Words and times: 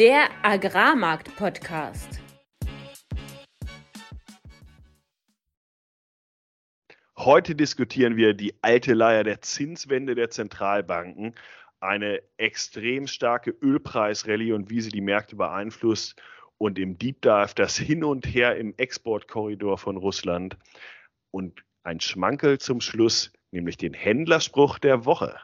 der 0.00 0.30
Agrarmarkt-Podcast. 0.42 2.22
Heute 7.18 7.54
diskutieren 7.54 8.16
wir 8.16 8.32
die 8.32 8.54
alte 8.62 8.94
Leier 8.94 9.24
der 9.24 9.42
Zinswende 9.42 10.14
der 10.14 10.30
Zentralbanken, 10.30 11.34
eine 11.80 12.22
extrem 12.38 13.08
starke 13.08 13.50
Ölpreisrallye 13.50 14.54
und 14.54 14.70
wie 14.70 14.80
sie 14.80 14.88
die 14.88 15.02
Märkte 15.02 15.36
beeinflusst 15.36 16.18
und 16.56 16.78
im 16.78 16.96
Deep 16.96 17.20
Dive 17.20 17.52
das 17.54 17.76
Hin 17.76 18.02
und 18.02 18.24
Her 18.24 18.56
im 18.56 18.72
Exportkorridor 18.78 19.76
von 19.76 19.98
Russland 19.98 20.56
und 21.30 21.62
ein 21.82 22.00
Schmankel 22.00 22.56
zum 22.58 22.80
Schluss, 22.80 23.34
nämlich 23.50 23.76
den 23.76 23.92
Händlerspruch 23.92 24.78
der 24.78 25.04
Woche. 25.04 25.38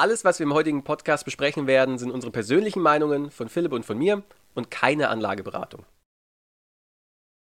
Alles, 0.00 0.24
was 0.24 0.38
wir 0.38 0.44
im 0.44 0.54
heutigen 0.54 0.82
Podcast 0.82 1.26
besprechen 1.26 1.66
werden, 1.66 1.98
sind 1.98 2.10
unsere 2.10 2.32
persönlichen 2.32 2.80
Meinungen 2.80 3.30
von 3.30 3.50
Philipp 3.50 3.72
und 3.72 3.84
von 3.84 3.98
mir 3.98 4.22
und 4.54 4.70
keine 4.70 5.10
Anlageberatung. 5.10 5.84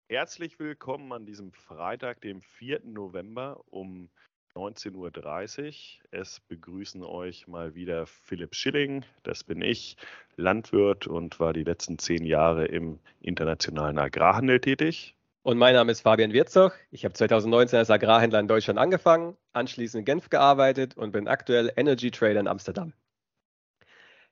Herzlich 0.10 0.58
willkommen 0.58 1.14
an 1.14 1.28
diesem 1.28 1.52
Freitag, 1.52 2.22
dem 2.22 2.42
4. 2.42 2.82
November 2.86 3.64
um 3.70 4.10
19.30 4.56 6.00
Uhr. 6.00 6.10
Es 6.10 6.40
begrüßen 6.40 7.04
euch 7.04 7.48
mal 7.48 7.76
wieder 7.76 8.08
Philipp 8.08 8.56
Schilling, 8.56 9.06
das 9.22 9.44
bin 9.44 9.62
ich, 9.62 9.96
Landwirt 10.36 11.06
und 11.06 11.40
war 11.40 11.54
die 11.54 11.64
letzten 11.64 12.00
zehn 12.00 12.26
Jahre 12.26 12.66
im 12.66 12.98
internationalen 13.20 14.00
Agrarhandel 14.00 14.60
tätig. 14.60 15.16
Und 15.44 15.58
mein 15.58 15.74
Name 15.74 15.92
ist 15.92 16.02
Fabian 16.02 16.34
Wirzog. 16.34 16.78
Ich 16.92 17.04
habe 17.04 17.16
2019 17.16 17.80
als 17.80 17.90
Agrarhändler 17.90 18.40
in 18.40 18.48
Deutschland 18.48 18.78
angefangen, 18.78 19.36
anschließend 19.54 20.02
in 20.02 20.06
Genf 20.06 20.30
gearbeitet 20.30 20.96
und 20.98 21.12
bin 21.12 21.28
aktuell 21.28 21.74
Energy 21.76 22.12
Trader 22.12 22.40
in 22.40 22.48
Amsterdam. 22.48 22.94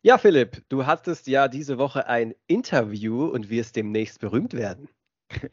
Ja, 0.03 0.19
Philipp, 0.19 0.63
du 0.69 0.85
hattest 0.85 1.25
ja 1.27 1.47
diese 1.47 1.79
Woche 1.79 2.07
ein 2.07 2.35
Interview 2.45 3.25
und 3.25 3.49
wirst 3.49 3.75
demnächst 3.75 4.19
berühmt 4.19 4.53
werden. 4.53 4.87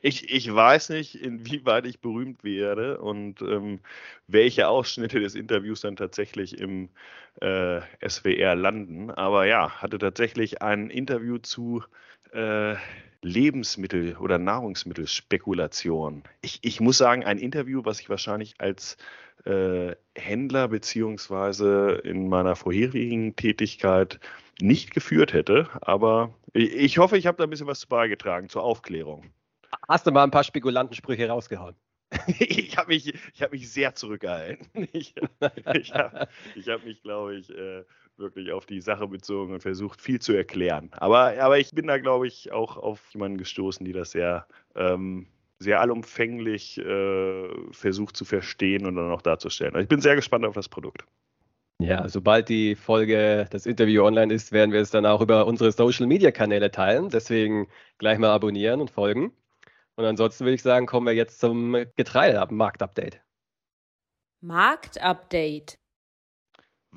Ich, 0.01 0.31
ich 0.31 0.55
weiß 0.55 0.91
nicht, 0.91 1.17
inwieweit 1.17 1.87
ich 1.87 2.01
berühmt 2.01 2.45
werde 2.45 2.99
und 2.99 3.43
ähm, 3.43 3.81
welche 4.27 4.69
Ausschnitte 4.69 5.21
des 5.21 5.35
Interviews 5.35 5.83
dann 5.83 5.97
tatsächlich 5.97 6.59
im 6.59 6.89
äh, 7.43 7.81
SWR 8.07 8.55
landen. 8.55 9.11
Aber 9.11 9.47
ja, 9.47 9.71
hatte 9.83 9.99
tatsächlich 9.99 10.63
ein 10.63 10.89
Interview 10.89 11.39
zu 11.39 11.83
äh, 12.33 12.77
Lebensmittel- 13.23 14.17
oder 14.17 14.39
Nahrungsmittelspekulation. 14.39 16.23
Ich, 16.43 16.61
ich 16.63 16.81
muss 16.81 16.99
sagen, 16.99 17.25
ein 17.25 17.39
Interview, 17.39 17.85
was 17.85 18.01
ich 18.01 18.09
wahrscheinlich 18.09 18.55
als 18.59 18.97
äh, 19.45 19.95
Händler 20.15 20.69
beziehungsweise 20.69 22.01
in 22.05 22.29
meiner 22.29 22.57
vorherigen 22.57 23.37
Tätigkeit 23.37 24.21
nicht 24.61 24.93
geführt 24.93 25.33
hätte. 25.33 25.69
Aber 25.81 26.35
ich, 26.53 26.73
ich 26.75 26.99
hoffe, 26.99 27.17
ich 27.17 27.27
habe 27.27 27.37
da 27.39 27.45
ein 27.45 27.51
bisschen 27.51 27.67
was 27.67 27.87
beigetragen 27.87 28.49
zur 28.49 28.63
Aufklärung. 28.63 29.31
Hast 29.89 30.07
du 30.07 30.13
mal 30.13 30.25
ein 30.25 30.31
paar 30.31 30.45
Spekulantensprüche 30.45 31.29
rausgehauen? 31.29 31.75
ich 32.39 32.77
habe 32.77 32.89
mich, 32.89 33.13
hab 33.41 33.53
mich 33.53 33.71
sehr 33.71 33.95
zurückgehalten. 33.95 34.89
Ich, 34.93 35.15
ich 35.75 35.93
habe 35.93 36.29
hab 36.67 36.85
mich, 36.85 37.03
glaube 37.03 37.37
ich, 37.37 37.51
äh, 37.51 37.85
wirklich 38.19 38.53
auf 38.53 38.67
die 38.67 38.81
Sache 38.81 39.07
bezogen 39.09 39.55
und 39.55 39.61
versucht, 39.61 40.01
viel 40.01 40.21
zu 40.21 40.33
erklären. 40.33 40.91
Aber, 40.93 41.35
aber 41.41 41.59
ich 41.59 41.73
bin 41.73 41.87
da, 41.87 41.99
glaube 41.99 42.27
ich, 42.27 42.53
auch 42.53 42.77
auf 42.77 43.13
jemanden 43.13 43.39
gestoßen, 43.39 43.85
die 43.85 43.93
das 43.93 44.13
sehr, 44.13 44.47
ähm, 44.75 45.27
sehr 45.59 45.81
allumfänglich 45.81 46.79
äh, 46.79 47.49
versucht 47.73 48.17
zu 48.17 48.25
verstehen 48.25 48.87
und 48.87 48.97
dann 48.97 49.11
auch 49.11 49.23
darzustellen. 49.23 49.75
Also 49.75 49.83
ich 49.83 49.89
bin 49.89 50.01
sehr 50.01 50.17
gespannt 50.17 50.45
auf 50.45 50.55
das 50.55 50.69
Produkt. 50.69 51.05
Ja, 51.79 52.09
sobald 52.09 52.49
die 52.49 52.75
Folge, 52.75 53.47
das 53.51 53.67
Interview 53.67 54.03
online 54.05 54.33
ist, 54.33 54.51
werden 54.51 54.73
wir 54.73 54.81
es 54.81 54.91
dann 54.91 55.05
auch 55.05 55.21
über 55.21 55.47
unsere 55.47 55.73
Social 55.73 56.07
Media 56.07 56.31
Kanäle 56.31 56.71
teilen. 56.71 57.11
Deswegen 57.11 57.69
gleich 57.99 58.19
mal 58.19 58.31
abonnieren 58.31 58.81
und 58.81 58.91
folgen. 58.91 59.33
Und 59.97 60.05
ansonsten 60.05 60.45
würde 60.45 60.55
ich 60.55 60.63
sagen, 60.63 60.87
kommen 60.87 61.07
wir 61.07 61.15
jetzt 61.15 61.39
zum 61.39 61.77
Getreidemarkt-Update. 61.97 63.21
Marktupdate. 64.41 65.79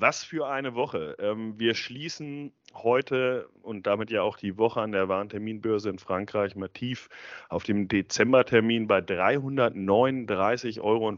Was 0.00 0.24
für 0.24 0.48
eine 0.48 0.74
Woche. 0.74 1.14
Ähm, 1.18 1.58
wir 1.58 1.74
schließen 1.74 2.54
heute 2.72 3.50
und 3.60 3.86
damit 3.86 4.10
ja 4.10 4.22
auch 4.22 4.38
die 4.38 4.56
Woche 4.56 4.80
an 4.80 4.92
der 4.92 5.10
Warenterminbörse 5.10 5.90
in 5.90 5.98
Frankreich 5.98 6.56
mal 6.56 6.70
tief 6.70 7.10
auf 7.50 7.64
dem 7.64 7.86
Dezembertermin 7.86 8.86
bei 8.86 9.00
339,25 9.00 10.80
Euro. 10.80 11.14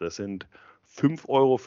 Das 0.00 0.16
sind 0.16 0.46
5,25 0.98 1.28
Euro 1.30 1.58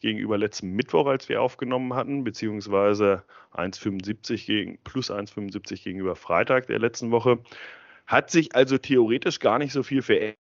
gegenüber 0.00 0.38
letzten 0.38 0.70
Mittwoch, 0.72 1.06
als 1.06 1.28
wir 1.28 1.40
aufgenommen 1.40 1.94
hatten, 1.94 2.24
beziehungsweise 2.24 3.22
1,75 3.52 4.44
gegen, 4.44 4.78
plus 4.78 5.08
1,75 5.08 5.84
gegenüber 5.84 6.16
Freitag 6.16 6.66
der 6.66 6.80
letzten 6.80 7.12
Woche. 7.12 7.38
Hat 8.08 8.32
sich 8.32 8.56
also 8.56 8.76
theoretisch 8.76 9.38
gar 9.38 9.60
nicht 9.60 9.72
so 9.72 9.84
viel 9.84 10.02
verändert. 10.02 10.36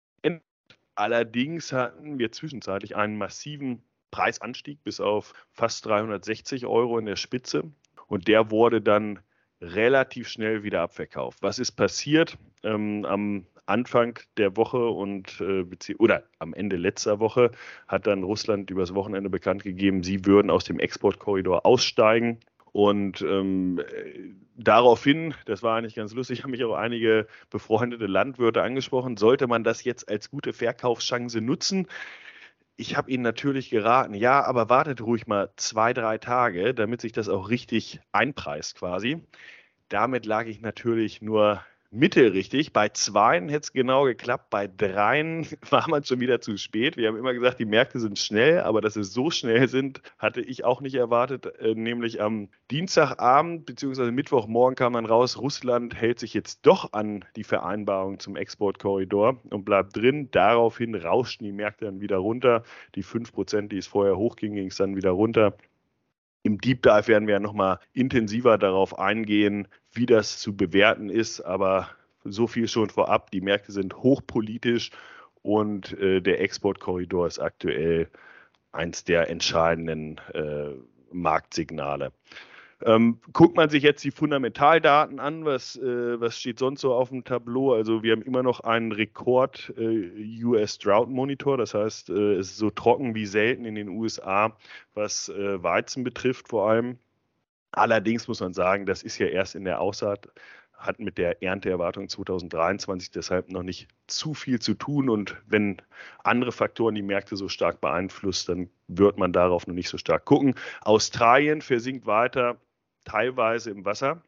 Allerdings 0.93 1.73
hatten 1.73 2.19
wir 2.19 2.31
zwischenzeitlich 2.31 2.95
einen 2.95 3.17
massiven 3.17 3.81
Preisanstieg 4.11 4.83
bis 4.83 4.99
auf 4.99 5.33
fast 5.51 5.85
360 5.85 6.65
Euro 6.65 6.97
in 6.97 7.05
der 7.05 7.15
Spitze. 7.15 7.63
Und 8.07 8.27
der 8.27 8.51
wurde 8.51 8.81
dann 8.81 9.19
relativ 9.61 10.27
schnell 10.29 10.63
wieder 10.63 10.81
abverkauft. 10.81 11.39
Was 11.41 11.59
ist 11.59 11.71
passiert? 11.73 12.37
Ähm, 12.63 13.05
am 13.05 13.45
Anfang 13.65 14.19
der 14.37 14.55
Woche 14.55 14.87
und 14.87 15.41
äh, 15.41 15.65
oder 15.97 16.23
am 16.39 16.53
Ende 16.53 16.77
letzter 16.77 17.19
Woche 17.19 17.51
hat 17.87 18.07
dann 18.07 18.23
Russland 18.23 18.69
übers 18.71 18.93
Wochenende 18.93 19.29
bekannt 19.29 19.63
gegeben, 19.63 20.03
sie 20.03 20.25
würden 20.25 20.49
aus 20.49 20.63
dem 20.63 20.79
Exportkorridor 20.79 21.65
aussteigen. 21.65 22.39
Und 22.71 23.21
ähm, 23.23 23.81
daraufhin, 24.55 25.33
das 25.45 25.63
war 25.63 25.77
eigentlich 25.77 25.95
ganz 25.95 26.13
lustig, 26.13 26.43
haben 26.43 26.51
mich 26.51 26.63
auch 26.63 26.75
einige 26.75 27.27
befreundete 27.49 28.05
Landwirte 28.05 28.61
angesprochen, 28.61 29.17
sollte 29.17 29.47
man 29.47 29.63
das 29.63 29.83
jetzt 29.83 30.07
als 30.09 30.29
gute 30.29 30.53
Verkaufschance 30.53 31.41
nutzen? 31.41 31.87
Ich 32.79 32.95
habe 32.95 33.09
Ihnen 33.11 33.23
natürlich 33.23 33.69
geraten, 33.71 34.13
ja, 34.13 34.43
aber 34.43 34.69
wartet 34.69 35.01
ruhig 35.01 35.25
mal 35.27 35.51
zwei, 35.55 35.93
drei 35.93 36.17
Tage, 36.19 36.73
damit 36.75 37.01
sich 37.01 37.11
das 37.11 37.27
auch 37.27 37.49
richtig 37.49 37.99
einpreist 38.11 38.75
quasi. 38.77 39.23
Damit 39.89 40.25
lag 40.25 40.45
ich 40.47 40.61
natürlich 40.61 41.21
nur 41.21 41.63
mittelrichtig. 41.91 42.73
Bei 42.73 42.89
zweien 42.89 43.49
hätte 43.49 43.63
es 43.63 43.73
genau 43.73 44.03
geklappt, 44.03 44.49
bei 44.49 44.67
dreien 44.67 45.47
war 45.69 45.87
man 45.89 46.03
schon 46.03 46.19
wieder 46.19 46.41
zu 46.41 46.57
spät. 46.57 46.97
Wir 46.97 47.07
haben 47.07 47.17
immer 47.17 47.33
gesagt, 47.33 47.59
die 47.59 47.65
Märkte 47.65 47.99
sind 47.99 48.19
schnell, 48.19 48.61
aber 48.61 48.81
dass 48.81 48.95
sie 48.95 49.03
so 49.03 49.31
schnell 49.31 49.67
sind, 49.67 50.01
hatte 50.17 50.41
ich 50.41 50.65
auch 50.65 50.81
nicht 50.81 50.95
erwartet. 50.95 51.45
Äh, 51.59 51.75
nämlich 51.75 52.21
am 52.21 52.49
Dienstagabend 52.71 53.65
bzw. 53.65 54.11
Mittwochmorgen 54.11 54.75
kam 54.75 54.93
dann 54.93 55.05
raus, 55.05 55.37
Russland 55.37 55.95
hält 55.95 56.19
sich 56.19 56.33
jetzt 56.33 56.65
doch 56.65 56.93
an 56.93 57.23
die 57.35 57.43
Vereinbarung 57.43 58.19
zum 58.19 58.35
Exportkorridor 58.35 59.39
und 59.49 59.65
bleibt 59.65 59.95
drin. 59.95 60.29
Daraufhin 60.31 60.95
rauschten 60.95 61.45
die 61.45 61.53
Märkte 61.53 61.85
dann 61.85 62.01
wieder 62.01 62.17
runter. 62.17 62.63
Die 62.95 63.03
5%, 63.03 63.69
die 63.69 63.77
es 63.77 63.87
vorher 63.87 64.17
hochging, 64.17 64.55
ging 64.55 64.67
es 64.67 64.77
dann 64.77 64.95
wieder 64.95 65.11
runter. 65.11 65.57
Im 66.47 66.61
Deep 66.61 66.81
Dive 66.81 67.07
werden 67.07 67.27
wir 67.27 67.33
ja 67.33 67.39
nochmal 67.41 67.79
intensiver 67.91 68.57
darauf 68.57 68.97
eingehen, 68.97 69.67
wie 69.97 70.05
das 70.05 70.39
zu 70.39 70.55
bewerten 70.55 71.09
ist. 71.09 71.41
Aber 71.41 71.89
so 72.23 72.47
viel 72.47 72.67
schon 72.67 72.89
vorab. 72.89 73.31
Die 73.31 73.41
Märkte 73.41 73.71
sind 73.71 73.95
hochpolitisch 73.97 74.91
und 75.41 75.97
äh, 75.99 76.21
der 76.21 76.41
Exportkorridor 76.41 77.27
ist 77.27 77.39
aktuell 77.39 78.09
eins 78.71 79.03
der 79.03 79.29
entscheidenden 79.29 80.19
äh, 80.33 80.71
Marktsignale. 81.11 82.11
Ähm, 82.83 83.19
guckt 83.33 83.55
man 83.55 83.69
sich 83.69 83.81
jetzt 83.81 84.03
die 84.03 84.11
Fundamentaldaten 84.11 85.19
an, 85.19 85.45
was, 85.45 85.77
äh, 85.77 86.19
was 86.21 86.39
steht 86.39 86.59
sonst 86.59 86.81
so 86.81 86.93
auf 86.93 87.09
dem 87.09 87.23
Tableau? 87.23 87.73
Also 87.73 88.03
wir 88.03 88.11
haben 88.11 88.21
immer 88.21 88.43
noch 88.43 88.59
einen 88.59 88.91
Rekord 88.91 89.73
äh, 89.77 90.43
US 90.43 90.77
Drought 90.77 91.09
Monitor, 91.09 91.57
das 91.57 91.73
heißt, 91.73 92.11
äh, 92.11 92.35
es 92.35 92.51
ist 92.51 92.57
so 92.57 92.69
trocken 92.69 93.15
wie 93.15 93.25
selten 93.25 93.65
in 93.65 93.73
den 93.73 93.89
USA, 93.89 94.55
was 94.93 95.29
äh, 95.29 95.63
Weizen 95.63 96.03
betrifft 96.03 96.49
vor 96.49 96.69
allem. 96.69 96.99
Allerdings 97.71 98.27
muss 98.27 98.39
man 98.39 98.53
sagen, 98.53 98.85
das 98.85 99.03
ist 99.03 99.17
ja 99.17 99.27
erst 99.27 99.55
in 99.55 99.65
der 99.65 99.81
Aussaat, 99.81 100.29
hat 100.77 100.99
mit 100.99 101.17
der 101.17 101.41
Ernteerwartung 101.41 102.07
2023 102.07 103.11
deshalb 103.11 103.49
noch 103.49 103.63
nicht 103.63 103.87
zu 104.05 104.33
viel 104.33 104.59
zu 104.59 104.75
tun. 104.75 105.09
Und 105.09 105.35
wenn 105.47 105.81
andere 106.23 106.51
Faktoren 106.51 106.95
die 106.95 107.01
Märkte 107.01 107.35
so 107.35 107.49
stark 107.49 107.81
beeinflussen, 107.81 108.47
dann 108.47 108.69
wird 108.87 109.17
man 109.17 109.33
darauf 109.33 109.67
noch 109.67 109.73
nicht 109.73 109.89
so 109.89 109.97
stark 109.97 110.25
gucken. 110.25 110.55
Australien 110.81 111.61
versinkt 111.61 112.05
weiter 112.05 112.57
teilweise 113.05 113.71
im 113.71 113.85
Wasser. 113.85 114.21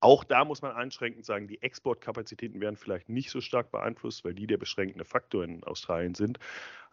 Auch 0.00 0.22
da 0.22 0.44
muss 0.44 0.62
man 0.62 0.72
einschränkend 0.72 1.24
sagen, 1.24 1.48
die 1.48 1.60
Exportkapazitäten 1.60 2.60
werden 2.60 2.76
vielleicht 2.76 3.08
nicht 3.08 3.30
so 3.30 3.40
stark 3.40 3.72
beeinflusst, 3.72 4.24
weil 4.24 4.34
die 4.34 4.46
der 4.46 4.56
beschränkende 4.56 5.04
Faktor 5.04 5.42
in 5.42 5.64
Australien 5.64 6.14
sind. 6.14 6.38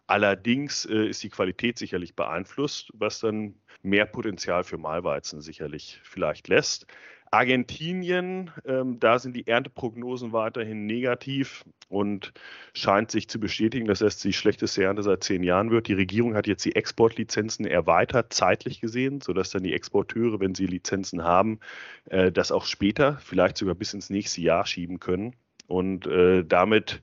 Allerdings 0.06 0.84
äh, 0.84 1.08
ist 1.08 1.22
die 1.22 1.30
Qualität 1.30 1.78
sicherlich 1.78 2.14
beeinflusst, 2.14 2.90
was 2.94 3.20
dann 3.20 3.56
mehr 3.82 4.06
Potenzial 4.06 4.64
für 4.64 4.78
Mahlweizen 4.78 5.40
sicherlich 5.40 6.00
vielleicht 6.04 6.48
lässt. 6.48 6.86
Argentinien, 7.30 8.50
ähm, 8.64 9.00
da 9.00 9.18
sind 9.18 9.34
die 9.34 9.46
Ernteprognosen 9.46 10.32
weiterhin 10.32 10.86
negativ 10.86 11.64
und 11.88 12.32
scheint 12.72 13.10
sich 13.10 13.28
zu 13.28 13.40
bestätigen, 13.40 13.86
dass 13.86 14.00
es 14.00 14.18
die 14.18 14.32
schlechteste 14.32 14.84
Ernte 14.84 15.02
seit 15.02 15.24
zehn 15.24 15.42
Jahren 15.42 15.70
wird. 15.70 15.88
Die 15.88 15.94
Regierung 15.94 16.34
hat 16.34 16.46
jetzt 16.46 16.64
die 16.64 16.76
Exportlizenzen 16.76 17.66
erweitert, 17.66 18.32
zeitlich 18.32 18.80
gesehen, 18.80 19.20
sodass 19.20 19.50
dann 19.50 19.64
die 19.64 19.74
Exporteure, 19.74 20.40
wenn 20.40 20.54
sie 20.54 20.66
Lizenzen 20.66 21.24
haben, 21.24 21.58
äh, 22.06 22.30
das 22.30 22.52
auch 22.52 22.64
später, 22.64 23.18
vielleicht 23.18 23.56
sogar 23.56 23.74
bis 23.74 23.92
ins 23.92 24.08
nächste 24.08 24.40
Jahr 24.40 24.64
schieben 24.64 25.00
können. 25.00 25.34
Und 25.66 26.06
äh, 26.06 26.44
damit 26.44 27.02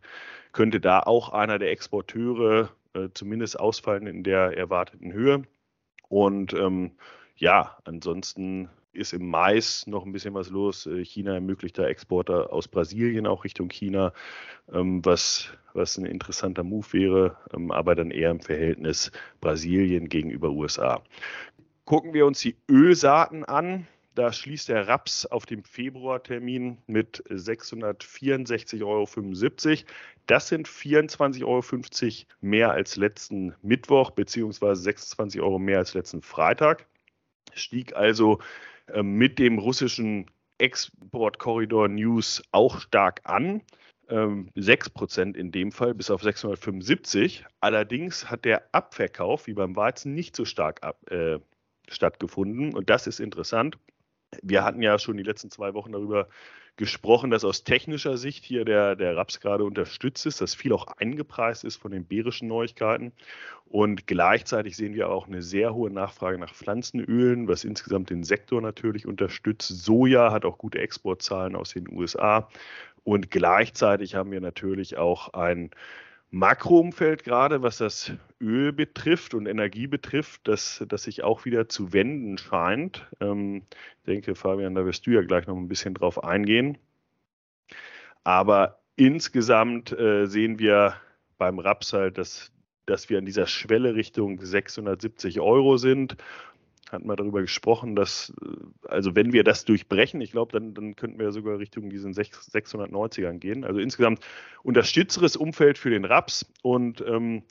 könnte 0.53 0.79
da 0.79 1.01
auch 1.01 1.29
einer 1.29 1.59
der 1.59 1.71
Exporteure 1.71 2.69
äh, 2.93 3.09
zumindest 3.13 3.59
ausfallen 3.59 4.07
in 4.07 4.23
der 4.23 4.57
erwarteten 4.57 5.13
Höhe. 5.13 5.43
Und 6.09 6.53
ähm, 6.53 6.91
ja, 7.35 7.77
ansonsten 7.85 8.69
ist 8.93 9.13
im 9.13 9.27
Mais 9.27 9.87
noch 9.87 10.05
ein 10.05 10.11
bisschen 10.11 10.33
was 10.33 10.49
los. 10.49 10.85
Äh, 10.85 11.03
China 11.03 11.33
ermöglicht 11.33 11.77
da 11.77 11.87
Exporte 11.87 12.51
aus 12.51 12.67
Brasilien 12.67 13.27
auch 13.27 13.43
Richtung 13.43 13.69
China, 13.69 14.13
ähm, 14.71 15.03
was, 15.03 15.49
was 15.73 15.97
ein 15.97 16.05
interessanter 16.05 16.63
Move 16.63 16.85
wäre, 16.91 17.37
ähm, 17.53 17.71
aber 17.71 17.95
dann 17.95 18.11
eher 18.11 18.31
im 18.31 18.39
Verhältnis 18.39 19.11
Brasilien 19.41 20.09
gegenüber 20.09 20.51
USA. 20.51 21.01
Gucken 21.85 22.13
wir 22.13 22.25
uns 22.25 22.39
die 22.39 22.55
Ölsaaten 22.69 23.43
an. 23.43 23.87
Da 24.15 24.31
schließt 24.31 24.69
der 24.69 24.88
Raps 24.88 25.25
auf 25.25 25.48
dem 25.48 25.63
Februartermin 25.63 26.77
mit 26.86 27.24
664,75 27.30 28.83
Euro. 28.86 29.07
Das 30.27 30.48
sind 30.50 30.68
24,50 30.68 31.44
Euro 31.45 31.63
mehr 32.42 32.71
als 32.71 32.95
letzten 32.95 33.56
Mittwoch, 33.63 34.12
beziehungsweise 34.12 34.83
26 34.83 35.42
Euro 35.42 35.57
mehr 35.57 35.80
als 35.80 35.95
letzten 35.95 36.21
Freitag. 36.21 36.86
Stieg 37.54 37.95
also 37.95 38.39
äh, 38.88 39.01
mit 39.01 39.39
dem 39.39 39.57
russischen 39.57 40.27
Exportkorridor 40.60 41.88
News 41.88 42.44
auch 42.51 42.80
stark 42.81 43.21
an. 43.24 43.63
Ähm, 44.10 44.50
6% 44.56 45.36
in 45.36 45.51
dem 45.51 45.71
Fall 45.71 45.95
bis 45.95 46.12
auf 46.12 46.21
675. 46.21 47.45
Allerdings 47.62 48.30
hat 48.30 48.45
der 48.45 48.68
Abverkauf 48.74 49.48
wie 49.48 49.54
beim 49.54 49.75
Weizen 49.75 50.13
nicht 50.13 50.36
so 50.36 50.45
stark 50.45 50.83
ab, 50.83 51.00
äh, 51.10 51.39
stattgefunden. 51.88 52.75
Und 52.75 52.89
das 52.89 53.07
ist 53.07 53.19
interessant. 53.19 53.77
Wir 54.41 54.63
hatten 54.63 54.81
ja 54.81 54.97
schon 55.00 55.18
die 55.18 55.24
letzten 55.24 55.50
zwei 55.50 55.74
Wochen 55.74 55.91
darüber 55.91 56.27
gesprochen, 56.75 57.30
dass 57.30 57.45
aus 57.45 57.63
technischer 57.63 58.18
Sicht 58.18 58.44
hier 58.44 58.65
der, 58.65 58.95
der 58.95 59.15
Raps 59.15 59.39
gerade 59.39 59.63
unterstützt 59.63 60.25
ist, 60.25 60.41
dass 60.41 60.56
viel 60.56 60.74
auch 60.74 60.88
eingepreist 60.88 61.63
ist 61.63 61.77
von 61.77 61.91
den 61.91 62.06
bärischen 62.06 62.47
Neuigkeiten. 62.47 63.12
Und 63.65 64.07
gleichzeitig 64.07 64.75
sehen 64.75 64.95
wir 64.95 65.09
auch 65.09 65.27
eine 65.27 65.44
sehr 65.44 65.75
hohe 65.75 65.91
Nachfrage 65.91 66.39
nach 66.39 66.53
Pflanzenölen, 66.53 67.47
was 67.47 67.63
insgesamt 67.63 68.09
den 68.09 68.24
Sektor 68.24 68.62
natürlich 68.62 69.06
unterstützt. 69.06 69.68
Soja 69.68 70.31
hat 70.31 70.45
auch 70.45 70.57
gute 70.57 70.79
Exportzahlen 70.79 71.56
aus 71.56 71.74
den 71.74 71.88
USA. 71.91 72.50
Und 73.03 73.29
gleichzeitig 73.29 74.15
haben 74.15 74.31
wir 74.31 74.41
natürlich 74.41 74.97
auch 74.97 75.33
ein 75.33 75.69
Makroumfeld 76.33 77.24
gerade, 77.24 77.62
was 77.62 77.77
das 77.77 78.12
Öl 78.41 78.74
betrifft 78.74 79.35
und 79.35 79.45
Energie 79.45 79.85
betrifft, 79.85 80.47
dass 80.47 80.83
das 80.88 81.03
sich 81.03 81.24
auch 81.24 81.45
wieder 81.45 81.69
zu 81.69 81.94
wenden 81.94 82.39
scheint. 82.39 83.07
Ähm, 83.19 83.68
ich 83.97 84.03
denke, 84.07 84.33
Fabian, 84.33 84.74
da 84.74 84.83
wirst 84.83 85.06
du 85.06 85.12
ja 85.12 85.21
gleich 85.21 85.45
noch 85.45 85.56
ein 85.56 85.68
bisschen 85.68 85.94
drauf 85.94 86.24
eingehen. 86.24 86.80
Aber 88.24 88.80
insgesamt 88.95 89.91
äh, 89.91 90.25
sehen 90.25 90.57
wir 90.57 90.95
beim 91.38 91.59
Raps 91.59 91.94
halt, 91.94 92.18
dass, 92.18 92.51
dass 92.88 93.12
wir 93.12 93.19
an 93.19 93.25
dieser 93.25 93.45
Schwelle 93.45 93.94
Richtung 93.94 94.44
670 94.44 95.39
Euro 95.39 95.77
sind 95.77 96.18
hatten 96.93 97.07
wir 97.07 97.15
darüber 97.15 97.41
gesprochen, 97.41 97.95
dass, 97.95 98.33
äh, 98.41 98.87
also 98.87 99.15
wenn 99.15 99.33
wir 99.33 99.43
das 99.43 99.65
durchbrechen, 99.65 100.21
ich 100.21 100.31
glaube, 100.31 100.53
dann, 100.53 100.73
dann 100.73 100.95
könnten 100.95 101.19
wir 101.19 101.31
sogar 101.31 101.59
Richtung 101.59 101.89
diesen 101.89 102.13
690ern 102.13 103.39
gehen. 103.39 103.63
Also 103.65 103.79
insgesamt 103.79 104.19
unterstützeres 104.63 105.35
Umfeld 105.35 105.77
für 105.77 105.89
den 105.89 106.05
Raps 106.05 106.45
und 106.61 107.03
ähm, 107.05 107.43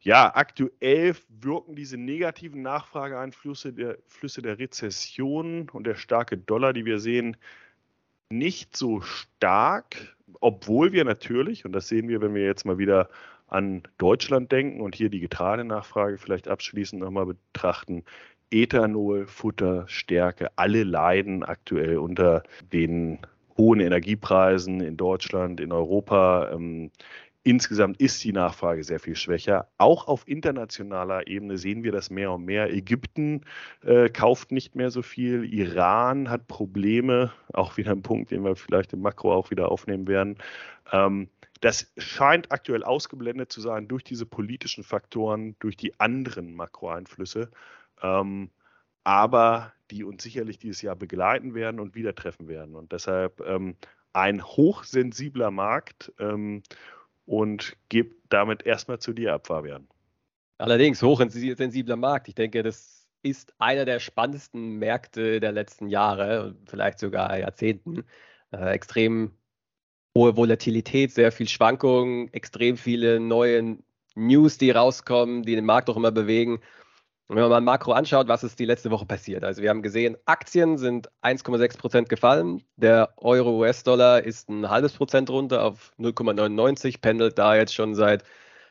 ja, 0.00 0.34
aktuell 0.34 1.16
wirken 1.28 1.76
diese 1.76 1.96
negativen 1.96 2.60
Nachfrageeinflüsse 2.62 3.72
der, 3.72 3.98
Flüsse 4.06 4.42
der 4.42 4.58
Rezession 4.58 5.70
und 5.70 5.86
der 5.86 5.94
starke 5.94 6.36
Dollar, 6.36 6.74
die 6.74 6.84
wir 6.84 6.98
sehen, 6.98 7.38
nicht 8.28 8.76
so 8.76 9.00
stark, 9.00 10.16
obwohl 10.40 10.92
wir 10.92 11.04
natürlich, 11.04 11.64
und 11.64 11.72
das 11.72 11.88
sehen 11.88 12.08
wir, 12.08 12.20
wenn 12.20 12.34
wir 12.34 12.44
jetzt 12.44 12.66
mal 12.66 12.76
wieder 12.76 13.08
an 13.46 13.82
Deutschland 13.98 14.52
denken 14.52 14.80
und 14.80 14.94
hier 14.94 15.08
die 15.08 15.20
Getreidenachfrage 15.20 16.18
vielleicht 16.18 16.48
abschließend 16.48 17.00
nochmal 17.00 17.26
betrachten, 17.26 18.04
Ethanol, 18.54 19.26
Futter, 19.26 19.84
Stärke, 19.88 20.48
alle 20.54 20.84
leiden 20.84 21.42
aktuell 21.42 21.98
unter 21.98 22.44
den 22.72 23.18
hohen 23.58 23.80
Energiepreisen 23.80 24.80
in 24.80 24.96
Deutschland, 24.96 25.60
in 25.60 25.72
Europa. 25.72 26.52
Ähm, 26.52 26.92
insgesamt 27.42 28.00
ist 28.00 28.22
die 28.22 28.32
Nachfrage 28.32 28.84
sehr 28.84 29.00
viel 29.00 29.16
schwächer. 29.16 29.66
Auch 29.76 30.06
auf 30.06 30.28
internationaler 30.28 31.26
Ebene 31.26 31.58
sehen 31.58 31.82
wir 31.82 31.90
das 31.90 32.10
mehr 32.10 32.30
und 32.30 32.44
mehr. 32.44 32.72
Ägypten 32.72 33.40
äh, 33.82 34.08
kauft 34.08 34.52
nicht 34.52 34.76
mehr 34.76 34.92
so 34.92 35.02
viel. 35.02 35.44
Iran 35.52 36.30
hat 36.30 36.46
Probleme. 36.46 37.32
Auch 37.52 37.76
wieder 37.76 37.90
ein 37.90 38.02
Punkt, 38.02 38.30
den 38.30 38.44
wir 38.44 38.54
vielleicht 38.54 38.92
im 38.92 39.00
Makro 39.00 39.32
auch 39.32 39.50
wieder 39.50 39.70
aufnehmen 39.70 40.06
werden. 40.06 40.38
Ähm, 40.92 41.28
das 41.60 41.92
scheint 41.96 42.52
aktuell 42.52 42.84
ausgeblendet 42.84 43.50
zu 43.50 43.60
sein 43.60 43.88
durch 43.88 44.04
diese 44.04 44.26
politischen 44.26 44.84
Faktoren, 44.84 45.56
durch 45.58 45.76
die 45.76 45.98
anderen 45.98 46.54
Makroeinflüsse 46.54 47.50
ähm, 48.02 48.50
aber 49.04 49.72
die 49.90 50.04
uns 50.04 50.22
sicherlich 50.22 50.58
dieses 50.58 50.82
Jahr 50.82 50.96
begleiten 50.96 51.54
werden 51.54 51.80
und 51.80 51.94
wieder 51.94 52.14
treffen 52.14 52.48
werden. 52.48 52.74
Und 52.74 52.92
deshalb 52.92 53.40
ähm, 53.40 53.76
ein 54.12 54.42
hochsensibler 54.42 55.50
Markt 55.50 56.12
ähm, 56.18 56.62
und 57.26 57.76
gebe 57.88 58.14
damit 58.28 58.64
erstmal 58.64 58.98
zu 58.98 59.12
dir 59.12 59.34
ab, 59.34 59.46
Fabian. 59.46 59.88
Allerdings 60.58 61.02
hochsensibler 61.02 61.96
Markt. 61.96 62.28
Ich 62.28 62.34
denke, 62.34 62.62
das 62.62 63.06
ist 63.22 63.54
einer 63.58 63.84
der 63.84 64.00
spannendsten 64.00 64.78
Märkte 64.78 65.40
der 65.40 65.52
letzten 65.52 65.88
Jahre, 65.88 66.54
vielleicht 66.66 66.98
sogar 66.98 67.36
Jahrzehnten. 67.38 68.04
Äh, 68.52 68.72
extrem 68.72 69.32
hohe 70.16 70.36
Volatilität, 70.36 71.12
sehr 71.12 71.32
viel 71.32 71.48
Schwankungen, 71.48 72.32
extrem 72.32 72.76
viele 72.76 73.18
neue 73.18 73.78
News, 74.14 74.58
die 74.58 74.70
rauskommen, 74.70 75.42
die 75.42 75.56
den 75.56 75.64
Markt 75.64 75.90
auch 75.90 75.96
immer 75.96 76.12
bewegen. 76.12 76.60
Und 77.26 77.36
wenn 77.36 77.42
man 77.42 77.50
mal 77.50 77.60
Makro 77.62 77.92
anschaut, 77.92 78.28
was 78.28 78.44
ist 78.44 78.58
die 78.58 78.66
letzte 78.66 78.90
Woche 78.90 79.06
passiert? 79.06 79.44
Also 79.44 79.62
wir 79.62 79.70
haben 79.70 79.80
gesehen, 79.82 80.16
Aktien 80.26 80.76
sind 80.76 81.08
1,6 81.22 81.78
Prozent 81.78 82.08
gefallen. 82.10 82.62
Der 82.76 83.14
Euro-US-Dollar 83.16 84.22
ist 84.22 84.50
ein 84.50 84.68
halbes 84.68 84.92
Prozent 84.92 85.30
runter 85.30 85.64
auf 85.64 85.92
0,99, 85.98 87.00
pendelt 87.00 87.38
da 87.38 87.56
jetzt 87.56 87.74
schon 87.74 87.94
seit, 87.94 88.24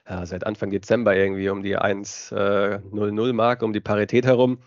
ja, 0.07 0.25
seit 0.27 0.45
Anfang 0.45 0.69
Dezember 0.69 1.15
irgendwie 1.15 1.49
um 1.49 1.63
die 1.63 1.77
1,00-Marke, 1.77 3.65
um 3.65 3.73
die 3.73 3.81
Parität 3.81 4.25
herum. 4.25 4.59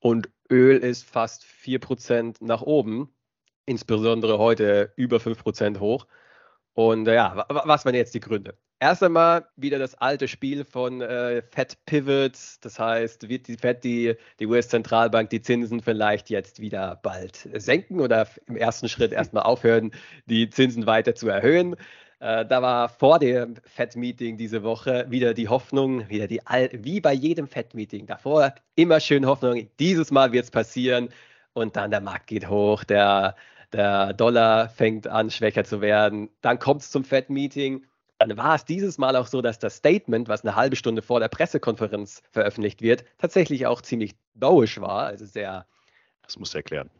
Und 0.00 0.30
Öl 0.50 0.78
ist 0.78 1.04
fast 1.04 1.44
4 1.44 1.78
Prozent 1.80 2.40
nach 2.40 2.62
oben, 2.62 3.14
insbesondere 3.66 4.38
heute 4.38 4.92
über 4.96 5.20
5 5.20 5.42
Prozent 5.42 5.80
hoch. 5.80 6.06
Und 6.74 7.08
äh, 7.08 7.14
ja, 7.16 7.46
was 7.48 7.84
waren 7.84 7.94
jetzt 7.94 8.14
die 8.14 8.20
Gründe? 8.20 8.56
Erst 8.78 9.02
einmal 9.02 9.46
wieder 9.56 9.78
das 9.78 9.94
alte 9.94 10.28
Spiel 10.28 10.62
von 10.62 11.00
äh, 11.00 11.40
Fed 11.40 11.78
Pivots. 11.86 12.60
Das 12.60 12.78
heißt, 12.78 13.26
wird 13.26 13.48
die 13.48 13.56
Fed, 13.56 13.82
die, 13.84 14.14
die 14.38 14.46
US-Zentralbank, 14.46 15.30
die 15.30 15.40
Zinsen 15.40 15.80
vielleicht 15.80 16.28
jetzt 16.28 16.60
wieder 16.60 17.00
bald 17.02 17.48
senken 17.54 18.00
oder 18.00 18.28
im 18.46 18.56
ersten 18.56 18.90
Schritt 18.90 19.12
erstmal 19.14 19.44
aufhören, 19.44 19.92
die 20.26 20.50
Zinsen 20.50 20.86
weiter 20.86 21.14
zu 21.14 21.26
erhöhen. 21.26 21.76
Äh, 22.20 22.44
da 22.44 22.60
war 22.60 22.90
vor 22.90 23.18
dem 23.18 23.54
Fed-Meeting 23.64 24.36
diese 24.36 24.62
Woche 24.62 25.06
wieder 25.08 25.32
die 25.32 25.48
Hoffnung, 25.48 26.06
wieder 26.10 26.26
die 26.26 26.40
wie 26.72 27.00
bei 27.00 27.14
jedem 27.14 27.46
Fed-Meeting 27.48 28.06
davor, 28.06 28.54
immer 28.74 29.00
schön 29.00 29.24
Hoffnung, 29.24 29.68
dieses 29.78 30.10
Mal 30.10 30.32
wird 30.32 30.44
es 30.44 30.50
passieren 30.50 31.08
und 31.54 31.76
dann 31.76 31.90
der 31.90 32.02
Markt 32.02 32.26
geht 32.26 32.48
hoch, 32.48 32.84
der, 32.84 33.36
der 33.72 34.12
Dollar 34.12 34.68
fängt 34.68 35.06
an 35.06 35.30
schwächer 35.30 35.64
zu 35.64 35.80
werden, 35.80 36.28
dann 36.42 36.58
kommt 36.58 36.82
es 36.82 36.90
zum 36.90 37.04
Fed-Meeting 37.04 37.84
dann 38.18 38.36
war 38.36 38.54
es 38.54 38.64
dieses 38.64 38.98
Mal 38.98 39.16
auch 39.16 39.26
so, 39.26 39.42
dass 39.42 39.58
das 39.58 39.76
Statement, 39.76 40.28
was 40.28 40.44
eine 40.44 40.56
halbe 40.56 40.76
Stunde 40.76 41.02
vor 41.02 41.20
der 41.20 41.28
Pressekonferenz 41.28 42.22
veröffentlicht 42.30 42.82
wird, 42.82 43.04
tatsächlich 43.18 43.66
auch 43.66 43.82
ziemlich 43.82 44.14
dowish 44.34 44.80
war, 44.80 45.06
also 45.06 45.26
sehr. 45.26 45.66
Das 46.22 46.38
muss 46.38 46.54
erklären. 46.54 46.90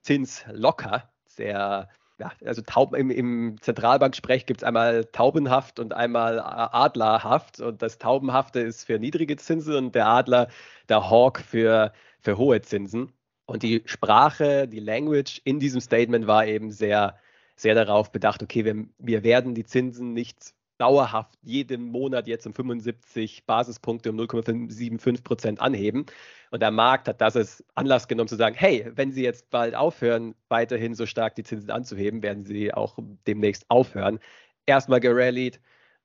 Zinslocker, 0.00 1.10
sehr. 1.26 1.88
Ja, 2.18 2.30
also 2.44 2.62
taub, 2.62 2.94
im, 2.94 3.10
im 3.10 3.56
Zentralbanksprech 3.60 4.46
gibt 4.46 4.60
es 4.60 4.64
einmal 4.64 5.04
taubenhaft 5.06 5.80
und 5.80 5.94
einmal 5.94 6.38
adlerhaft. 6.38 7.60
Und 7.60 7.82
das 7.82 7.98
Taubenhafte 7.98 8.60
ist 8.60 8.84
für 8.84 9.00
niedrige 9.00 9.36
Zinsen 9.36 9.74
und 9.74 9.94
der 9.96 10.06
Adler, 10.06 10.48
der 10.88 11.10
Hawk 11.10 11.40
für, 11.40 11.92
für 12.20 12.38
hohe 12.38 12.60
Zinsen. 12.60 13.12
Und 13.46 13.64
die 13.64 13.82
Sprache, 13.86 14.68
die 14.68 14.78
Language 14.78 15.40
in 15.44 15.58
diesem 15.58 15.80
Statement 15.80 16.28
war 16.28 16.46
eben 16.46 16.70
sehr, 16.70 17.18
sehr 17.56 17.74
darauf 17.74 18.12
bedacht, 18.12 18.42
okay, 18.44 18.64
wir, 18.64 18.86
wir 18.98 19.24
werden 19.24 19.54
die 19.54 19.64
Zinsen 19.64 20.12
nicht 20.12 20.54
dauerhaft 20.78 21.34
jeden 21.42 21.90
Monat 21.90 22.26
jetzt 22.26 22.46
um 22.46 22.52
75 22.52 23.46
Basispunkte 23.46 24.10
um 24.10 24.18
0,75 24.18 25.22
Prozent 25.22 25.60
anheben. 25.60 26.06
Und 26.50 26.60
der 26.60 26.70
Markt 26.70 27.08
hat 27.08 27.20
das 27.20 27.36
als 27.36 27.64
Anlass 27.74 28.08
genommen 28.08 28.28
zu 28.28 28.36
sagen, 28.36 28.54
hey, 28.56 28.90
wenn 28.94 29.12
Sie 29.12 29.22
jetzt 29.22 29.50
bald 29.50 29.74
aufhören, 29.74 30.34
weiterhin 30.48 30.94
so 30.94 31.06
stark 31.06 31.34
die 31.34 31.44
Zinsen 31.44 31.70
anzuheben, 31.70 32.22
werden 32.22 32.44
Sie 32.44 32.72
auch 32.72 32.98
demnächst 33.26 33.70
aufhören. 33.70 34.18
Erstmal 34.66 35.00
gerallied, 35.00 35.60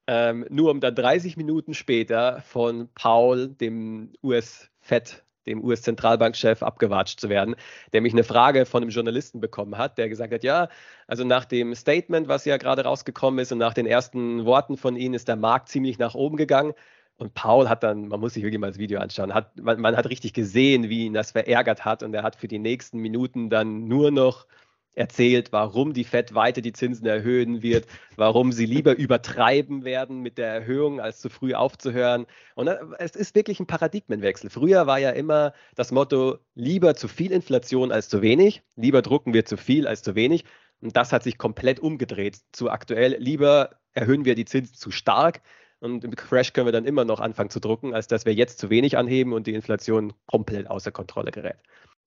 ähm, 0.08 0.46
nur 0.50 0.72
um 0.72 0.80
dann 0.80 0.96
30 0.96 1.38
Minuten 1.38 1.74
später 1.74 2.42
von 2.42 2.90
Paul, 2.96 3.50
dem 3.50 4.14
US-Fed 4.24 5.24
dem 5.50 5.64
US-Zentralbankchef 5.64 6.64
abgewatscht 6.64 7.20
zu 7.20 7.28
werden, 7.28 7.56
der 7.92 8.02
mich 8.02 8.14
eine 8.14 8.24
Frage 8.24 8.66
von 8.66 8.84
einem 8.84 8.92
Journalisten 8.92 9.42
bekommen 9.42 9.78
hat, 9.78 9.98
der 9.98 10.08
gesagt 10.08 10.34
hat, 10.34 10.44
ja, 10.44 10.70
also 11.08 11.24
nach 11.24 11.46
dem 11.46 11.76
Statement, 11.76 12.28
was 12.28 12.46
ja 12.46 12.58
gerade 12.58 12.84
rausgekommen 12.84 13.40
ist 13.40 13.52
und 13.52 13.58
nach 13.58 13.74
den 13.74 13.86
ersten 13.86 14.46
Worten 14.46 14.78
von 14.78 14.96
Ihnen 14.96 15.16
ist 15.16 15.28
der 15.28 15.36
Markt 15.36 15.70
ziemlich 15.70 16.00
nach 16.00 16.16
oben 16.16 16.38
gegangen. 16.38 16.74
Und 17.18 17.34
Paul 17.34 17.68
hat 17.68 17.84
dann, 17.84 18.08
man 18.08 18.22
muss 18.22 18.36
sich 18.36 18.44
wirklich 18.44 18.62
mal 18.62 18.70
das 18.70 18.78
Video 18.80 19.00
anschauen, 19.02 19.34
hat, 19.34 19.60
man, 19.60 19.82
man 19.82 19.98
hat 19.98 20.10
richtig 20.10 20.34
gesehen, 20.34 20.90
wie 20.90 21.06
ihn 21.06 21.14
das 21.14 21.32
verärgert 21.32 21.84
hat 21.84 22.02
und 22.02 22.14
er 22.14 22.24
hat 22.24 22.38
für 22.38 22.48
die 22.48 22.60
nächsten 22.60 23.00
Minuten 23.00 23.50
dann 23.50 23.90
nur 23.90 24.10
noch 24.10 24.46
erzählt, 24.94 25.52
warum 25.52 25.94
die 25.94 26.04
Fed 26.04 26.36
weiter 26.36 26.62
die 26.62 26.74
Zinsen 26.74 27.06
erhöhen 27.06 27.62
wird, 27.62 27.88
warum 28.16 28.52
sie 28.52 28.66
lieber 28.66 28.98
übertreiben 28.98 29.84
werden 29.84 30.20
mit 30.20 30.38
der 30.38 30.48
Erhöhung, 30.48 31.00
als 31.00 31.20
zu 31.20 31.30
früh 31.30 31.54
aufzuhören. 31.54 32.26
Und 32.56 32.70
es 33.00 33.16
ist 33.16 33.36
wirklich 33.36 33.60
ein 33.60 33.68
Paradigmenwechsel. 33.68 34.50
Früher 34.50 34.88
war 34.88 35.00
ja 35.00 35.12
immer 35.12 35.54
das 35.76 35.92
Motto, 35.92 36.40
lieber 36.56 36.96
zu 36.96 37.08
viel 37.08 37.32
Inflation 37.32 37.92
als 37.92 38.10
zu 38.10 38.22
wenig, 38.22 38.64
lieber 38.76 39.02
drucken 39.02 39.34
wir 39.34 39.46
zu 39.46 39.58
viel 39.58 39.88
als 39.88 40.04
zu 40.04 40.16
wenig. 40.16 40.44
Und 40.82 40.96
das 40.96 41.12
hat 41.12 41.24
sich 41.24 41.38
komplett 41.38 41.80
umgedreht 41.80 42.40
zu 42.52 42.70
aktuell. 42.70 43.16
Lieber 43.20 43.72
erhöhen 43.94 44.26
wir 44.26 44.36
die 44.36 44.46
Zinsen 44.46 44.76
zu 44.76 44.92
stark 44.92 45.42
und 45.80 46.04
im 46.04 46.16
Crash 46.16 46.54
können 46.54 46.68
wir 46.68 46.72
dann 46.72 46.86
immer 46.86 47.06
noch 47.06 47.20
anfangen 47.20 47.50
zu 47.50 47.60
drucken, 47.60 47.94
als 47.94 48.08
dass 48.08 48.26
wir 48.26 48.34
jetzt 48.34 48.60
zu 48.60 48.70
wenig 48.70 48.98
anheben 48.98 49.34
und 49.34 49.48
die 49.48 49.54
Inflation 49.54 50.14
komplett 50.26 50.70
außer 50.70 50.92
Kontrolle 50.92 51.32
gerät. 51.32 51.58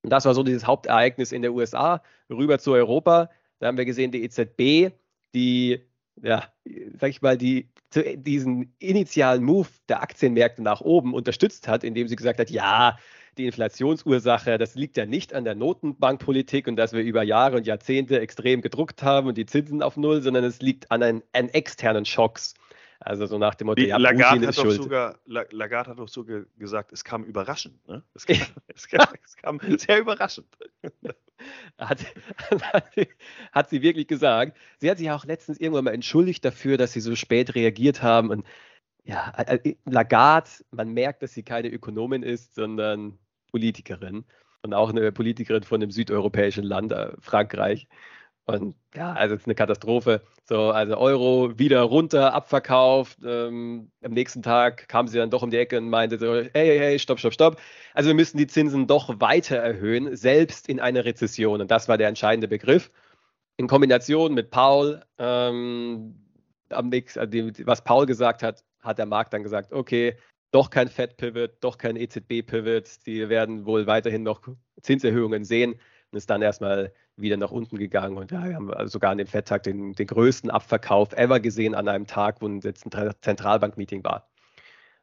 Und 0.02 0.11
das 0.11 0.25
war 0.25 0.35
so 0.35 0.42
dieses 0.42 0.66
Hauptereignis 0.66 1.32
in 1.32 1.42
der 1.42 1.52
USA. 1.52 2.02
Rüber 2.28 2.59
zu 2.59 2.73
Europa. 2.73 3.30
Da 3.61 3.68
haben 3.68 3.78
wir 3.78 3.85
gesehen, 3.85 4.11
die 4.11 4.25
EZB, 4.25 4.94
die, 5.35 5.80
ja, 6.21 6.44
sag 6.99 7.11
ich 7.11 7.23
mal, 7.23 7.38
die 7.38 7.68
diesen 7.94 8.75
initialen 8.78 9.44
Move 9.44 9.68
der 9.88 10.02
Aktienmärkte 10.02 10.62
nach 10.62 10.80
oben 10.80 11.14
unterstützt 11.14 11.68
hat, 11.68 11.85
indem 11.85 12.09
sie 12.09 12.16
gesagt 12.16 12.40
hat, 12.40 12.50
ja, 12.50 12.97
die 13.38 13.47
Inflationsursache, 13.47 14.59
das 14.59 14.75
liegt 14.75 14.97
ja 14.97 15.06
nicht 15.06 15.35
an 15.35 15.44
der 15.44 15.54
Notenbankpolitik 15.54 16.68
und 16.68 16.76
dass 16.76 16.92
wir 16.92 17.02
über 17.02 17.23
Jahre 17.23 17.56
und 17.56 17.66
Jahrzehnte 17.66 18.21
extrem 18.21 18.61
gedruckt 18.61 19.02
haben 19.02 19.28
und 19.28 19.38
die 19.38 19.47
Zinsen 19.47 19.82
auf 19.82 19.97
Null, 19.97 20.23
sondern 20.23 20.44
es 20.44 20.61
liegt 20.61 20.90
an, 20.90 21.02
ein, 21.02 21.23
an 21.32 21.49
externen 21.49 22.04
Schocks. 22.04 22.54
Also 23.04 23.26
so 23.26 23.37
nach 23.38 23.56
dem 23.56 23.66
Motto, 23.66 23.82
ja, 23.82 23.97
Lagarde 23.97 24.47
hat, 24.47 24.56
doch 24.56 24.71
sogar, 24.71 25.18
Lagarde 25.26 25.90
hat 25.90 25.99
doch 25.99 26.09
sogar 26.09 26.42
gesagt, 26.56 26.92
es 26.92 27.02
kam 27.02 27.25
überraschend. 27.25 27.87
Ne? 27.88 28.02
Es, 28.14 28.26
kam, 28.26 28.37
es, 28.68 28.88
kam, 28.88 29.09
es, 29.25 29.37
kam, 29.37 29.61
sehr 29.78 30.00
überraschend. 30.00 30.47
Hat, 31.76 31.99
hat, 33.50 33.71
sie 33.71 33.82
wirklich 33.82 34.06
gesagt. 34.06 34.56
Sie 34.78 34.88
hat 34.88 34.99
sich 34.99 35.11
auch 35.11 35.25
letztens 35.25 35.59
irgendwann 35.59 35.87
mal 35.87 35.94
entschuldigt 35.94 36.44
dafür, 36.44 36.76
dass 36.76 36.92
sie 36.92 37.00
so 37.00 37.16
spät 37.16 37.56
reagiert 37.56 38.00
haben. 38.00 38.30
Und 38.30 38.47
ja, 39.02 39.32
Lagarde, 39.85 40.49
man 40.71 40.92
merkt, 40.92 41.21
dass 41.25 41.35
sie 41.35 41.42
keine 41.42 41.68
Ökonomin 41.68 42.23
ist, 42.23 42.54
sondern 42.54 43.18
Politikerin. 43.50 44.25
Und 44.62 44.73
auch 44.73 44.90
eine 44.90 45.11
Politikerin 45.11 45.64
von 45.64 45.82
einem 45.82 45.90
südeuropäischen 45.90 46.62
Land, 46.62 46.92
äh, 46.92 47.11
Frankreich. 47.18 47.88
Und 48.44 48.75
ja, 48.94 49.12
also 49.12 49.34
es 49.34 49.42
ist 49.42 49.46
eine 49.46 49.54
Katastrophe. 49.54 50.22
So, 50.44 50.70
also 50.70 50.96
Euro 50.96 51.58
wieder 51.58 51.82
runter, 51.82 52.34
abverkauft. 52.34 53.18
Ähm, 53.25 53.92
am 54.02 54.12
nächsten 54.12 54.42
Tag 54.42 54.88
kam 54.88 55.06
sie 55.06 55.18
dann 55.18 55.30
doch 55.30 55.42
um 55.42 55.50
die 55.50 55.58
Ecke 55.58 55.78
und 55.78 55.88
meinte 55.88 56.18
so, 56.18 56.34
hey, 56.34 56.50
hey, 56.52 56.78
hey, 56.78 56.99
stopp, 56.99 57.20
stopp, 57.20 57.32
stopp. 57.32 57.61
Also 57.94 58.08
wir 58.08 58.14
müssen 58.14 58.38
die 58.38 58.49
Zinsen 58.49 58.88
doch 58.88 59.20
weiter 59.20 59.56
erhöhen, 59.56 60.16
selbst 60.16 60.68
in 60.68 60.80
einer 60.80 61.04
Rezession. 61.04 61.61
Und 61.61 61.70
das 61.70 61.88
war 61.88 61.99
der 61.99 62.08
entscheidende 62.08 62.49
Begriff. 62.49 62.90
In 63.58 63.68
Kombination 63.68 64.34
mit 64.34 64.50
Paul, 64.50 65.02
ähm, 65.18 66.18
am 66.70 66.88
nächsten, 66.88 67.20
also 67.20 67.38
was 67.64 67.84
Paul 67.84 68.06
gesagt 68.06 68.42
hat, 68.42 68.64
hat 68.80 68.99
der 68.99 69.06
Markt 69.06 69.32
dann 69.34 69.44
gesagt, 69.44 69.72
okay, 69.72 70.16
doch 70.50 70.70
kein 70.70 70.88
Fed-Pivot, 70.88 71.52
doch 71.61 71.78
kein 71.78 71.96
EZB-Pivot. 71.96 73.06
Die 73.06 73.28
werden 73.28 73.66
wohl 73.66 73.87
weiterhin 73.87 74.25
noch 74.25 74.42
Zinserhöhungen 74.80 75.44
sehen 75.44 75.76
und 76.12 76.19
ist 76.19 76.28
dann 76.28 76.42
erstmal 76.42 76.92
wieder 77.16 77.38
nach 77.38 77.50
unten 77.50 77.78
gegangen. 77.78 78.19
Und 78.19 78.31
ja, 78.31 78.45
wir 78.45 78.54
haben 78.54 78.88
sogar 78.88 79.12
an 79.12 79.19
dem 79.19 79.26
Fed-Tag 79.26 79.62
den, 79.62 79.95
den 79.95 80.07
größten 80.07 80.50
Abverkauf 80.50 81.14
ever 81.14 81.40
gesehen 81.40 81.75
an 81.75 81.88
einem 81.88 82.07
Tag, 82.07 82.42
wo 82.42 82.49
ein 82.49 82.61
Zentralbank-Meeting 82.61 84.04
war. 84.04 84.28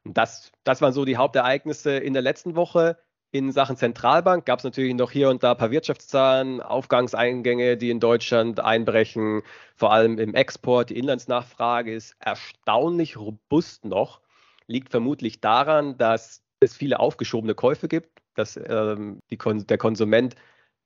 Und 0.03 0.17
das, 0.17 0.51
das 0.63 0.81
waren 0.81 0.93
so 0.93 1.05
die 1.05 1.17
Hauptereignisse 1.17 1.97
in 1.97 2.13
der 2.13 2.21
letzten 2.21 2.55
Woche. 2.55 2.97
In 3.31 3.51
Sachen 3.51 3.75
Zentralbank 3.75 4.45
gab 4.45 4.59
es 4.59 4.63
natürlich 4.63 4.95
noch 4.95 5.11
hier 5.11 5.29
und 5.29 5.43
da 5.43 5.51
ein 5.51 5.57
paar 5.57 5.71
Wirtschaftszahlen, 5.71 6.61
Aufgangseingänge, 6.61 7.77
die 7.77 7.89
in 7.89 7.99
Deutschland 7.99 8.59
einbrechen, 8.59 9.41
vor 9.75 9.91
allem 9.91 10.17
im 10.19 10.33
Export. 10.35 10.89
Die 10.89 10.97
Inlandsnachfrage 10.97 11.93
ist 11.93 12.15
erstaunlich 12.19 13.17
robust 13.17 13.85
noch, 13.85 14.21
liegt 14.67 14.89
vermutlich 14.89 15.41
daran, 15.41 15.97
dass 15.97 16.43
es 16.59 16.75
viele 16.75 16.99
aufgeschobene 16.99 17.55
Käufe 17.55 17.87
gibt, 17.87 18.19
dass 18.35 18.57
ähm, 18.57 19.19
die, 19.29 19.37
der 19.37 19.77
Konsument 19.77 20.35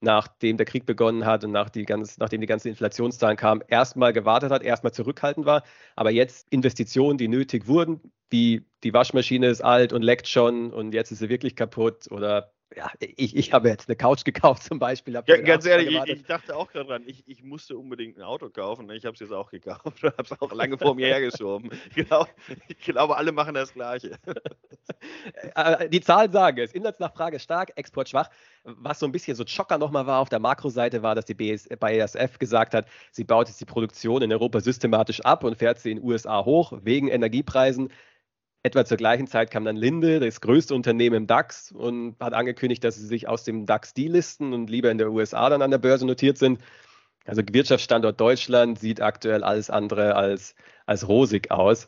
nachdem 0.03 0.57
der 0.57 0.65
Krieg 0.65 0.85
begonnen 0.85 1.25
hat 1.25 1.43
und 1.43 1.51
nach 1.51 1.69
die 1.69 1.85
ganz, 1.85 2.17
nachdem 2.17 2.41
die 2.41 2.47
ganzen 2.47 2.67
Inflationszahlen 2.67 3.37
kamen, 3.37 3.63
erstmal 3.67 4.13
gewartet 4.13 4.51
hat, 4.51 4.63
erstmal 4.63 4.93
zurückhaltend 4.93 5.45
war. 5.45 5.63
Aber 5.95 6.11
jetzt 6.11 6.47
Investitionen, 6.51 7.17
die 7.17 7.27
nötig 7.27 7.67
wurden, 7.67 8.01
wie 8.29 8.65
die 8.83 8.93
Waschmaschine 8.93 9.47
ist 9.47 9.61
alt 9.61 9.93
und 9.93 10.01
leckt 10.01 10.27
schon 10.27 10.71
und 10.73 10.93
jetzt 10.93 11.11
ist 11.11 11.19
sie 11.19 11.29
wirklich 11.29 11.55
kaputt 11.55 12.11
oder 12.11 12.52
ja, 12.75 12.91
ich, 12.99 13.35
ich 13.35 13.53
habe 13.53 13.69
jetzt 13.69 13.89
eine 13.89 13.95
Couch 13.95 14.23
gekauft 14.23 14.63
zum 14.63 14.79
Beispiel. 14.79 15.13
Ja, 15.13 15.37
ganz 15.37 15.65
ehrlich, 15.65 15.89
ich, 15.89 16.05
ich, 16.05 16.23
dachte 16.23 16.55
auch 16.55 16.71
gerade 16.71 16.87
dran, 16.87 17.03
ich, 17.05 17.23
ich 17.27 17.43
musste 17.43 17.77
unbedingt 17.77 18.17
ein 18.17 18.23
Auto 18.23 18.49
kaufen. 18.49 18.89
Ich 18.91 19.05
habe 19.05 19.13
es 19.13 19.19
jetzt 19.19 19.31
auch 19.31 19.51
gekauft 19.51 19.85
und 20.03 20.03
habe 20.03 20.23
es 20.23 20.41
auch 20.41 20.51
lange 20.53 20.77
vor 20.77 20.95
mir 20.95 21.07
hergeschoben. 21.07 21.71
Ich 22.67 22.79
glaube, 22.85 23.15
alle 23.17 23.31
machen 23.31 23.53
das 23.53 23.73
Gleiche. 23.73 24.17
Äh, 25.55 25.89
die 25.89 26.01
Zahlen 26.01 26.31
sagen 26.31 26.57
es. 26.57 26.73
Inlandsnachfrage 26.73 27.39
stark, 27.39 27.71
Export 27.75 28.09
schwach. 28.09 28.29
Was 28.63 28.99
so 28.99 29.05
ein 29.05 29.11
bisschen 29.11 29.35
so 29.35 29.43
ein 29.43 29.47
Schocker 29.47 29.77
nochmal 29.77 30.07
war 30.07 30.19
auf 30.19 30.29
der 30.29 30.39
Makroseite, 30.39 31.03
war, 31.03 31.15
dass 31.15 31.25
die 31.25 31.33
BS, 31.33 31.67
BASF 31.79 32.37
gesagt 32.39 32.73
hat, 32.73 32.87
sie 33.11 33.23
baut 33.23 33.47
jetzt 33.47 33.61
die 33.61 33.65
Produktion 33.65 34.21
in 34.21 34.31
Europa 34.31 34.59
systematisch 34.59 35.21
ab 35.21 35.43
und 35.43 35.57
fährt 35.57 35.79
sie 35.79 35.91
in 35.91 35.97
den 35.97 36.05
USA 36.05 36.43
hoch 36.43 36.73
wegen 36.83 37.07
Energiepreisen. 37.07 37.89
Etwa 38.65 38.85
zur 38.85 38.95
gleichen 38.95 39.27
Zeit 39.27 39.51
kam 39.51 39.65
dann 39.65 39.75
Linde, 39.75 40.21
das 40.21 40.39
größte 40.39 40.73
Unternehmen 40.73 41.15
im 41.17 41.27
DAX, 41.27 41.71
und 41.73 42.15
hat 42.21 42.33
angekündigt, 42.33 42.83
dass 42.83 42.95
sie 42.95 43.05
sich 43.05 43.27
aus 43.27 43.43
dem 43.43 43.65
DAX 43.65 43.93
delisten 43.93 44.53
und 44.53 44.69
lieber 44.69 44.89
in 44.89 44.97
der 44.97 45.11
USA 45.11 45.49
dann 45.49 45.61
an 45.61 45.71
der 45.71 45.79
Börse 45.79 46.05
notiert 46.05 46.37
sind. 46.37 46.59
Also 47.25 47.41
Wirtschaftsstandort 47.45 48.19
Deutschland 48.19 48.79
sieht 48.79 49.01
aktuell 49.01 49.43
alles 49.43 49.69
andere 49.69 50.15
als, 50.15 50.55
als 50.85 51.07
rosig 51.07 51.51
aus. 51.51 51.87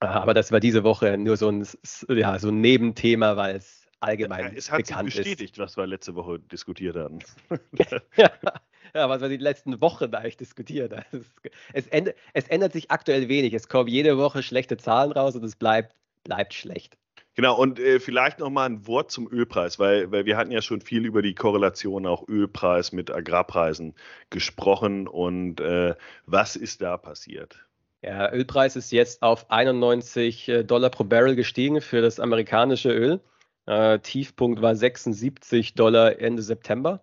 Aber 0.00 0.34
das 0.34 0.52
war 0.52 0.60
diese 0.60 0.84
Woche 0.84 1.16
nur 1.18 1.36
so 1.36 1.50
ein, 1.50 1.66
ja, 2.08 2.38
so 2.38 2.48
ein 2.48 2.60
Nebenthema, 2.60 3.36
weil 3.36 3.56
es 3.56 3.86
allgemein 4.00 4.46
ja, 4.46 4.52
es 4.54 4.70
hat 4.70 4.86
bekannt 4.86 5.12
sich 5.12 5.22
bestätigt, 5.22 5.54
ist. 5.54 5.58
was 5.58 5.76
wir 5.76 5.86
letzte 5.86 6.14
Woche 6.14 6.38
diskutiert 6.38 6.96
haben. 6.96 7.18
ja, 8.16 8.30
ja, 8.94 9.08
was 9.08 9.20
wir 9.20 9.28
die 9.28 9.36
letzten 9.36 9.80
Wochen 9.80 10.14
eigentlich 10.14 10.36
diskutiert 10.36 10.92
haben. 10.92 11.24
Es, 11.72 11.86
ändert, 11.88 12.16
es 12.32 12.48
ändert 12.48 12.72
sich 12.72 12.90
aktuell 12.90 13.28
wenig. 13.28 13.52
Es 13.52 13.68
kommen 13.68 13.88
jede 13.88 14.16
Woche 14.16 14.42
schlechte 14.42 14.76
Zahlen 14.76 15.12
raus 15.12 15.34
und 15.34 15.44
es 15.44 15.56
bleibt, 15.56 15.94
bleibt 16.22 16.54
schlecht. 16.54 16.96
Genau, 17.36 17.58
und 17.58 17.80
äh, 17.80 17.98
vielleicht 17.98 18.38
nochmal 18.38 18.70
ein 18.70 18.86
Wort 18.86 19.10
zum 19.10 19.28
Ölpreis, 19.28 19.80
weil, 19.80 20.12
weil 20.12 20.24
wir 20.24 20.36
hatten 20.36 20.52
ja 20.52 20.62
schon 20.62 20.80
viel 20.80 21.04
über 21.04 21.20
die 21.20 21.34
Korrelation 21.34 22.06
auch 22.06 22.28
Ölpreis 22.28 22.92
mit 22.92 23.10
Agrarpreisen 23.10 23.94
gesprochen 24.30 25.08
und 25.08 25.60
äh, 25.60 25.96
was 26.26 26.54
ist 26.54 26.80
da 26.80 26.96
passiert? 26.96 27.58
Ja, 28.02 28.30
Ölpreis 28.32 28.76
ist 28.76 28.92
jetzt 28.92 29.22
auf 29.22 29.50
91 29.50 30.48
äh, 30.48 30.62
Dollar 30.62 30.90
pro 30.90 31.02
Barrel 31.02 31.34
gestiegen 31.34 31.80
für 31.80 32.02
das 32.02 32.20
amerikanische 32.20 32.92
Öl. 32.92 33.20
Äh, 33.66 33.98
Tiefpunkt 33.98 34.62
war 34.62 34.76
76 34.76 35.74
Dollar 35.74 36.20
Ende 36.20 36.42
September. 36.42 37.02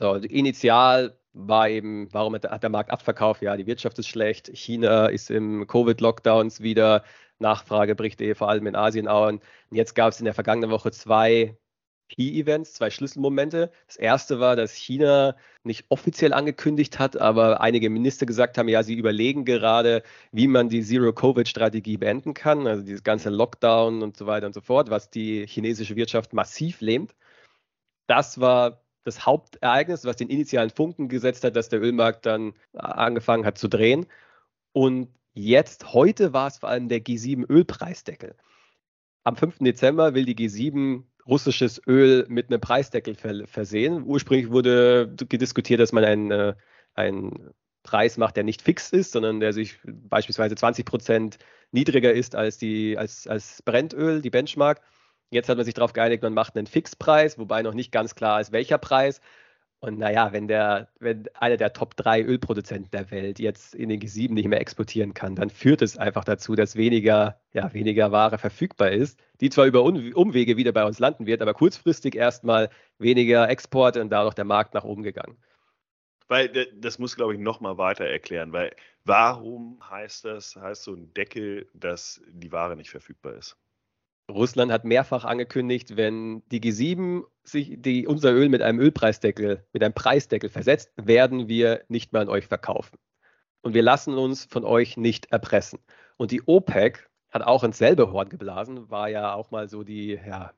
So, 0.00 0.14
initial 0.14 1.18
war 1.32 1.68
eben, 1.68 2.08
warum 2.12 2.34
hat 2.34 2.62
der 2.62 2.70
Markt 2.70 2.90
abverkauft? 2.90 3.42
Ja, 3.42 3.56
die 3.56 3.66
Wirtschaft 3.66 3.98
ist 3.98 4.08
schlecht. 4.08 4.50
China 4.54 5.06
ist 5.06 5.30
im 5.30 5.66
Covid-Lockdowns 5.66 6.60
wieder. 6.60 7.04
Nachfrage 7.38 7.94
bricht 7.94 8.20
eh 8.20 8.34
vor 8.34 8.48
allem 8.48 8.66
in 8.66 8.76
Asien 8.76 9.08
an. 9.08 9.36
Und 9.70 9.76
jetzt 9.76 9.94
gab 9.94 10.12
es 10.12 10.20
in 10.20 10.24
der 10.24 10.34
vergangenen 10.34 10.70
Woche 10.70 10.90
zwei 10.90 11.56
Key-Events, 12.08 12.74
zwei 12.74 12.90
Schlüsselmomente. 12.90 13.70
Das 13.86 13.96
erste 13.96 14.40
war, 14.40 14.56
dass 14.56 14.72
China 14.72 15.36
nicht 15.62 15.86
offiziell 15.90 16.32
angekündigt 16.32 16.98
hat, 16.98 17.20
aber 17.20 17.60
einige 17.60 17.90
Minister 17.90 18.26
gesagt 18.26 18.56
haben, 18.58 18.68
ja, 18.68 18.82
sie 18.82 18.94
überlegen 18.94 19.44
gerade, 19.44 20.02
wie 20.32 20.46
man 20.48 20.68
die 20.68 20.82
Zero-Covid-Strategie 20.82 21.98
beenden 21.98 22.34
kann, 22.34 22.66
also 22.66 22.82
dieses 22.82 23.02
ganze 23.02 23.30
Lockdown 23.30 24.02
und 24.02 24.16
so 24.16 24.26
weiter 24.26 24.46
und 24.46 24.54
so 24.54 24.60
fort, 24.60 24.90
was 24.90 25.10
die 25.10 25.46
chinesische 25.46 25.96
Wirtschaft 25.96 26.32
massiv 26.32 26.80
lähmt. 26.80 27.14
Das 28.06 28.40
war 28.40 28.82
das 29.04 29.26
Hauptereignis, 29.26 30.04
was 30.04 30.16
den 30.16 30.28
initialen 30.28 30.70
Funken 30.70 31.08
gesetzt 31.08 31.44
hat, 31.44 31.56
dass 31.56 31.68
der 31.68 31.80
Ölmarkt 31.80 32.26
dann 32.26 32.54
angefangen 32.74 33.46
hat 33.46 33.58
zu 33.58 33.68
drehen. 33.68 34.06
Und 34.72 35.08
Jetzt, 35.40 35.92
heute 35.92 36.32
war 36.32 36.48
es 36.48 36.58
vor 36.58 36.68
allem 36.68 36.88
der 36.88 36.98
G7 36.98 37.48
Ölpreisdeckel. 37.48 38.34
Am 39.22 39.36
5. 39.36 39.58
Dezember 39.60 40.12
will 40.14 40.24
die 40.24 40.34
G7 40.34 41.04
russisches 41.28 41.80
Öl 41.86 42.26
mit 42.28 42.50
einem 42.50 42.60
Preisdeckel 42.60 43.14
versehen. 43.46 44.02
Ursprünglich 44.04 44.50
wurde 44.50 45.06
diskutiert, 45.06 45.78
dass 45.78 45.92
man 45.92 46.02
einen, 46.02 46.30
äh, 46.32 46.54
einen 46.94 47.50
Preis 47.84 48.16
macht, 48.16 48.36
der 48.36 48.42
nicht 48.42 48.62
fix 48.62 48.90
ist, 48.90 49.12
sondern 49.12 49.38
der 49.38 49.52
sich 49.52 49.78
beispielsweise 49.84 50.56
20 50.56 50.84
Prozent 50.84 51.38
niedriger 51.70 52.12
ist 52.12 52.34
als, 52.34 52.58
die, 52.58 52.98
als, 52.98 53.28
als 53.28 53.62
Brennöl, 53.62 54.22
die 54.22 54.30
Benchmark. 54.30 54.80
Jetzt 55.30 55.48
hat 55.48 55.56
man 55.56 55.64
sich 55.64 55.74
darauf 55.74 55.92
geeinigt, 55.92 56.22
man 56.22 56.34
macht 56.34 56.56
einen 56.56 56.66
Fixpreis, 56.66 57.38
wobei 57.38 57.62
noch 57.62 57.74
nicht 57.74 57.92
ganz 57.92 58.14
klar 58.14 58.40
ist, 58.40 58.52
welcher 58.52 58.78
Preis. 58.78 59.20
Und 59.80 59.98
naja, 59.98 60.32
wenn, 60.32 60.48
der, 60.48 60.88
wenn 60.98 61.28
einer 61.34 61.56
der 61.56 61.72
Top 61.72 61.94
3 61.96 62.24
Ölproduzenten 62.24 62.90
der 62.90 63.10
Welt 63.12 63.38
jetzt 63.38 63.76
in 63.76 63.88
den 63.88 64.00
G7 64.00 64.32
nicht 64.32 64.48
mehr 64.48 64.60
exportieren 64.60 65.14
kann, 65.14 65.36
dann 65.36 65.50
führt 65.50 65.82
es 65.82 65.96
einfach 65.96 66.24
dazu, 66.24 66.56
dass 66.56 66.74
weniger, 66.74 67.40
ja, 67.52 67.72
weniger 67.72 68.10
Ware 68.10 68.38
verfügbar 68.38 68.90
ist, 68.90 69.20
die 69.40 69.50
zwar 69.50 69.66
über 69.66 69.84
Umwege 69.84 70.56
wieder 70.56 70.72
bei 70.72 70.84
uns 70.84 70.98
landen 70.98 71.26
wird, 71.26 71.42
aber 71.42 71.54
kurzfristig 71.54 72.16
erstmal 72.16 72.70
weniger 72.98 73.48
Exporte 73.48 74.00
und 74.00 74.10
dadurch 74.10 74.34
der 74.34 74.46
Markt 74.46 74.74
nach 74.74 74.84
oben 74.84 75.04
gegangen. 75.04 75.36
Weil 76.26 76.48
das 76.74 76.98
muss, 76.98 77.16
glaube 77.16 77.34
ich, 77.34 77.40
nochmal 77.40 77.78
weiter 77.78 78.04
erklären, 78.04 78.52
weil 78.52 78.74
warum 79.04 79.78
heißt 79.88 80.24
das, 80.24 80.56
heißt 80.56 80.82
so 80.82 80.94
ein 80.94 81.14
Deckel, 81.14 81.68
dass 81.72 82.20
die 82.28 82.50
Ware 82.50 82.76
nicht 82.76 82.90
verfügbar 82.90 83.34
ist? 83.34 83.56
Russland 84.30 84.70
hat 84.70 84.84
mehrfach 84.84 85.24
angekündigt, 85.24 85.96
wenn 85.96 86.42
die 86.50 86.60
G7 86.60 87.24
sich 87.44 87.76
die, 87.78 88.06
unser 88.06 88.32
Öl 88.32 88.48
mit 88.48 88.62
einem 88.62 88.78
Ölpreisdeckel, 88.78 89.64
mit 89.72 89.82
einem 89.82 89.94
Preisdeckel 89.94 90.50
versetzt, 90.50 90.92
werden 90.96 91.48
wir 91.48 91.82
nicht 91.88 92.12
mehr 92.12 92.22
an 92.22 92.28
euch 92.28 92.46
verkaufen. 92.46 92.98
Und 93.62 93.74
wir 93.74 93.82
lassen 93.82 94.14
uns 94.14 94.44
von 94.44 94.64
euch 94.64 94.96
nicht 94.96 95.32
erpressen. 95.32 95.80
Und 96.16 96.30
die 96.30 96.42
OPEC 96.46 97.08
hat 97.30 97.42
auch 97.42 97.64
ins 97.64 97.78
selbe 97.78 98.12
Horn 98.12 98.28
geblasen, 98.28 98.90
war 98.90 99.08
ja 99.08 99.34
auch 99.34 99.50
mal 99.50 99.68
so 99.68 99.82
die, 99.82 100.18
ja, 100.26 100.52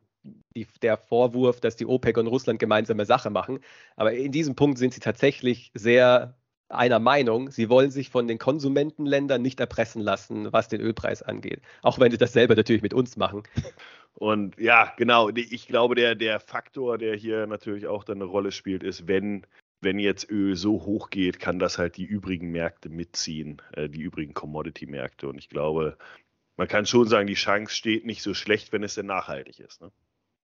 die, 0.57 0.67
der 0.83 0.97
Vorwurf, 0.97 1.61
dass 1.61 1.77
die 1.77 1.87
OPEC 1.87 2.19
und 2.19 2.27
Russland 2.27 2.59
gemeinsame 2.59 3.07
Sache 3.07 3.31
machen. 3.31 3.61
Aber 3.97 4.13
in 4.13 4.33
diesem 4.33 4.55
Punkt 4.55 4.79
sind 4.79 4.93
sie 4.95 5.01
tatsächlich 5.01 5.71
sehr 5.75 6.40
einer 6.71 6.99
Meinung. 6.99 7.51
Sie 7.51 7.69
wollen 7.69 7.91
sich 7.91 8.11
von 8.11 8.29
den 8.29 8.39
Konsumentenländern 8.39 9.43
nicht 9.43 9.61
erpressen 9.61 10.03
lassen, 10.03 10.53
was 10.53 10.69
den 10.69 10.81
Ölpreis 10.81 11.23
angeht. 11.23 11.61
Auch 11.83 11.99
wenn 11.99 12.11
sie 12.11 12.19
das 12.19 12.33
selber 12.33 12.55
natürlich 12.55 12.83
mit 12.83 12.95
uns 12.95 13.17
machen. 13.17 13.43
Und 14.15 14.59
ja, 14.59 14.93
genau. 14.97 15.31
Ich 15.31 15.67
glaube, 15.67 15.95
der, 15.95 16.15
der 16.15 16.41
Faktor, 16.41 16.99
der 16.99 17.17
hier 17.17 17.47
natürlich 17.47 17.87
auch 17.87 18.05
dann 18.05 18.19
eine 18.19 18.25
Rolle 18.25 18.53
spielt, 18.53 18.83
ist, 18.83 19.09
wenn, 19.09 19.47
wenn 19.81 19.99
jetzt 19.99 20.31
Öl 20.31 20.57
so 20.57 20.85
hoch 20.85 21.11
geht, 21.11 21.39
kann 21.39 21.59
das 21.59 21.79
halt 21.79 21.97
die 21.97 22.05
übrigen 22.05 22.51
Märkte 22.51 22.89
mitziehen, 22.89 23.63
äh, 23.73 23.89
die 23.89 24.03
übrigen 24.03 24.35
Commodity-Märkte. 24.35 25.29
Und 25.29 25.39
ich 25.39 25.49
glaube, 25.49 25.97
man 26.57 26.69
kann 26.69 26.87
schon 26.87 27.09
sagen, 27.09 27.27
die 27.27 27.35
Chance 27.35 27.75
steht 27.75 28.05
nicht 28.05 28.23
so 28.23 28.35
schlecht, 28.35 28.73
wenn 28.73 28.83
es 28.83 28.95
denn 28.95 29.07
nachhaltig 29.07 29.61
ist. 29.61 29.81
Ne? 29.81 29.91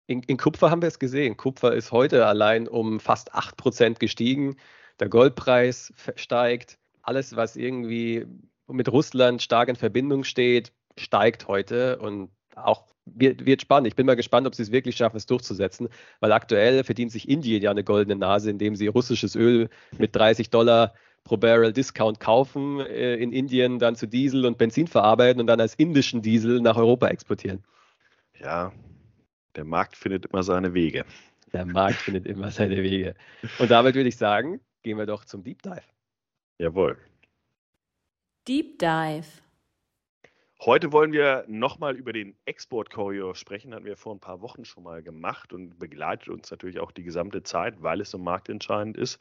In, 0.06 0.22
in 0.22 0.36
Kupfer 0.36 0.70
haben 0.70 0.80
wir 0.80 0.88
es 0.88 0.98
gesehen. 0.98 1.36
Kupfer 1.36 1.74
ist 1.74 1.92
heute 1.92 2.26
allein 2.26 2.68
um 2.68 3.00
fast 3.00 3.34
8% 3.34 3.98
gestiegen 3.98 4.56
der 5.00 5.08
Goldpreis 5.08 5.92
steigt, 6.16 6.78
alles, 7.02 7.36
was 7.36 7.56
irgendwie 7.56 8.26
mit 8.66 8.90
Russland 8.90 9.42
stark 9.42 9.68
in 9.68 9.76
Verbindung 9.76 10.24
steht, 10.24 10.72
steigt 10.96 11.48
heute 11.48 11.98
und 11.98 12.30
auch 12.54 12.84
wird, 13.04 13.46
wird 13.46 13.62
spannend. 13.62 13.86
Ich 13.86 13.94
bin 13.94 14.06
mal 14.06 14.16
gespannt, 14.16 14.46
ob 14.46 14.54
sie 14.54 14.62
es 14.62 14.72
wirklich 14.72 14.96
schaffen, 14.96 15.16
es 15.16 15.26
durchzusetzen, 15.26 15.88
weil 16.20 16.32
aktuell 16.32 16.82
verdient 16.82 17.12
sich 17.12 17.28
Indien 17.28 17.62
ja 17.62 17.70
eine 17.70 17.84
goldene 17.84 18.16
Nase, 18.16 18.50
indem 18.50 18.74
sie 18.74 18.88
russisches 18.88 19.36
Öl 19.36 19.68
mit 19.96 20.16
30 20.16 20.50
Dollar 20.50 20.92
pro 21.22 21.36
Barrel 21.36 21.72
Discount 21.72 22.20
kaufen, 22.20 22.80
äh, 22.80 23.16
in 23.16 23.32
Indien 23.32 23.78
dann 23.78 23.96
zu 23.96 24.06
Diesel 24.06 24.46
und 24.46 24.58
Benzin 24.58 24.86
verarbeiten 24.86 25.40
und 25.40 25.46
dann 25.46 25.60
als 25.60 25.74
indischen 25.74 26.22
Diesel 26.22 26.60
nach 26.60 26.76
Europa 26.76 27.08
exportieren. 27.08 27.64
Ja, 28.40 28.72
der 29.54 29.64
Markt 29.64 29.96
findet 29.96 30.26
immer 30.26 30.42
seine 30.42 30.74
Wege. 30.74 31.04
Der 31.52 31.64
Markt 31.64 31.96
findet 31.96 32.26
immer 32.26 32.50
seine 32.50 32.82
Wege. 32.82 33.14
Und 33.58 33.70
damit 33.70 33.94
würde 33.94 34.08
ich 34.08 34.16
sagen, 34.16 34.60
gehen 34.86 34.98
wir 34.98 35.06
doch 35.06 35.24
zum 35.24 35.42
Deep 35.42 35.62
Dive. 35.62 35.82
Jawohl. 36.58 36.96
Deep 38.46 38.78
Dive. 38.78 39.26
Heute 40.60 40.92
wollen 40.92 41.10
wir 41.10 41.44
nochmal 41.48 41.96
über 41.96 42.12
den 42.12 42.36
Exportkorridor 42.44 43.34
sprechen. 43.34 43.74
Hatten 43.74 43.84
wir 43.84 43.96
vor 43.96 44.14
ein 44.14 44.20
paar 44.20 44.42
Wochen 44.42 44.64
schon 44.64 44.84
mal 44.84 45.02
gemacht 45.02 45.52
und 45.52 45.76
begleitet 45.80 46.28
uns 46.28 46.52
natürlich 46.52 46.78
auch 46.78 46.92
die 46.92 47.02
gesamte 47.02 47.42
Zeit, 47.42 47.82
weil 47.82 48.00
es 48.00 48.12
so 48.12 48.18
marktentscheidend 48.18 48.96
ist. 48.96 49.20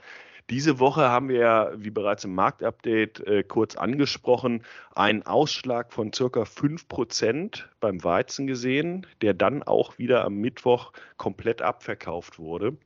Diese 0.52 0.78
Woche 0.78 1.10
haben 1.10 1.30
wir, 1.30 1.74
wie 1.76 1.90
bereits 1.90 2.26
im 2.26 2.36
Marktupdate 2.36 3.22
äh, 3.22 3.44
kurz 3.44 3.76
angesprochen, 3.76 4.62
einen 4.94 5.24
Ausschlag 5.24 5.92
von 5.92 6.14
circa 6.14 6.44
5% 6.44 7.64
beim 7.80 8.04
Weizen 8.04 8.46
gesehen, 8.46 9.08
der 9.24 9.34
dann 9.34 9.64
auch 9.64 9.98
wieder 9.98 10.24
am 10.26 10.36
Mittwoch 10.36 10.94
komplett 11.18 11.64
abverkauft 11.64 12.38
wurde 12.38 12.78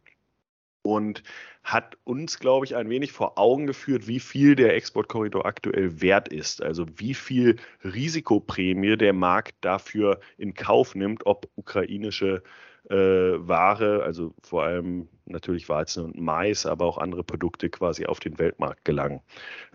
und 0.81 1.23
hat 1.63 1.97
uns, 2.03 2.39
glaube 2.39 2.65
ich, 2.65 2.75
ein 2.75 2.89
wenig 2.89 3.11
vor 3.11 3.37
Augen 3.37 3.67
geführt, 3.67 4.07
wie 4.07 4.19
viel 4.19 4.55
der 4.55 4.75
Exportkorridor 4.75 5.45
aktuell 5.45 6.01
wert 6.01 6.29
ist. 6.29 6.61
Also 6.61 6.85
wie 6.95 7.13
viel 7.13 7.57
Risikoprämie 7.83 8.97
der 8.97 9.13
Markt 9.13 9.55
dafür 9.61 10.19
in 10.37 10.53
Kauf 10.53 10.95
nimmt, 10.95 11.25
ob 11.25 11.49
ukrainische 11.55 12.41
äh, 12.89 12.95
Ware, 12.95 14.03
also 14.03 14.33
vor 14.41 14.63
allem 14.63 15.07
natürlich 15.25 15.69
Weizen 15.69 16.05
und 16.05 16.19
Mais, 16.19 16.65
aber 16.65 16.85
auch 16.85 16.97
andere 16.97 17.23
Produkte 17.23 17.69
quasi 17.69 18.05
auf 18.05 18.19
den 18.19 18.39
Weltmarkt 18.39 18.85
gelangen. 18.85 19.21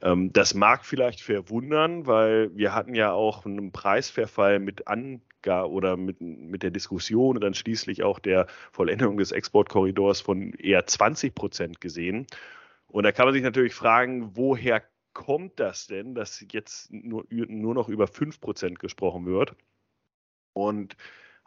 Ähm, 0.02 0.32
das 0.32 0.54
mag 0.54 0.84
vielleicht 0.84 1.20
verwundern, 1.20 2.06
weil 2.06 2.54
wir 2.56 2.74
hatten 2.74 2.94
ja 2.94 3.12
auch 3.12 3.46
einen 3.46 3.72
Preisverfall 3.72 4.58
mit 4.58 4.88
an 4.88 5.20
oder 5.46 5.98
mit, 5.98 6.22
mit 6.22 6.62
der 6.62 6.70
Diskussion 6.70 7.36
und 7.36 7.42
dann 7.42 7.52
schließlich 7.52 8.02
auch 8.02 8.18
der 8.18 8.46
Vollendung 8.72 9.18
des 9.18 9.30
Exportkorridors 9.30 10.22
von 10.22 10.54
eher 10.54 10.86
20 10.86 11.34
Prozent 11.34 11.82
gesehen. 11.82 12.26
Und 12.86 13.04
da 13.04 13.12
kann 13.12 13.26
man 13.26 13.34
sich 13.34 13.42
natürlich 13.42 13.74
fragen, 13.74 14.36
woher 14.36 14.82
kommt 15.12 15.60
das 15.60 15.86
denn, 15.86 16.14
dass 16.14 16.44
jetzt 16.50 16.92
nur, 16.92 17.26
nur 17.30 17.74
noch 17.74 17.88
über 17.88 18.06
5 18.06 18.40
Prozent 18.40 18.78
gesprochen 18.78 19.26
wird? 19.26 19.54
Und 20.54 20.96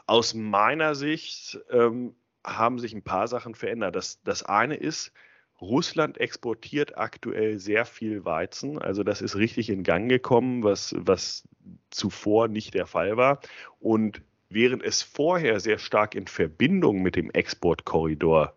aus 0.08 0.34
meiner 0.34 0.96
Sicht 0.96 1.60
ähm, 1.70 2.16
haben 2.46 2.80
sich 2.80 2.94
ein 2.94 3.04
paar 3.04 3.28
Sachen 3.28 3.56
verändert. 3.56 3.96
Das, 3.96 4.22
das 4.24 4.44
eine 4.44 4.76
ist, 4.76 5.12
Russland 5.60 6.18
exportiert 6.20 6.98
aktuell 6.98 7.60
sehr 7.60 7.86
viel 7.86 8.26
Weizen. 8.26 8.80
Also 8.80 9.04
das 9.04 9.22
ist 9.22 9.36
richtig 9.36 9.70
in 9.70 9.84
Gang 9.84 10.10
gekommen, 10.10 10.64
was, 10.64 10.96
was 10.98 11.48
zuvor 11.90 12.48
nicht 12.48 12.74
der 12.74 12.86
Fall 12.86 13.18
war. 13.18 13.42
Und 13.80 14.22
während 14.50 14.84
es 14.84 15.02
vorher 15.02 15.60
sehr 15.60 15.78
stark 15.78 16.16
in 16.16 16.28
Verbindung 16.28 17.02
mit 17.02 17.16
dem 17.16 17.32
Exportkorridor 17.32 18.54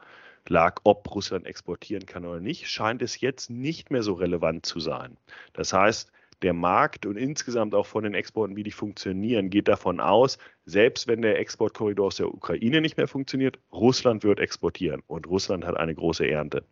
lag, 0.48 0.80
ob 0.84 1.12
Russland 1.14 1.46
exportieren 1.46 2.06
kann 2.06 2.24
oder 2.24 2.40
nicht, 2.40 2.68
scheint 2.68 3.02
es 3.02 3.20
jetzt 3.20 3.50
nicht 3.50 3.90
mehr 3.90 4.02
so 4.02 4.14
relevant 4.14 4.66
zu 4.66 4.78
sein. 4.78 5.16
Das 5.52 5.72
heißt, 5.72 6.12
der 6.42 6.52
Markt 6.52 7.06
und 7.06 7.16
insgesamt 7.16 7.74
auch 7.74 7.86
von 7.86 8.04
den 8.04 8.14
Exporten, 8.14 8.56
wie 8.56 8.62
die 8.62 8.70
funktionieren, 8.70 9.50
geht 9.50 9.68
davon 9.68 10.00
aus, 10.00 10.38
selbst 10.64 11.06
wenn 11.06 11.22
der 11.22 11.38
Exportkorridor 11.38 12.06
aus 12.06 12.16
der 12.16 12.32
Ukraine 12.32 12.80
nicht 12.80 12.96
mehr 12.96 13.08
funktioniert, 13.08 13.58
Russland 13.72 14.24
wird 14.24 14.40
exportieren 14.40 15.02
und 15.06 15.26
Russland 15.26 15.64
hat 15.64 15.76
eine 15.76 15.94
große 15.94 16.28
Ernte. 16.28 16.64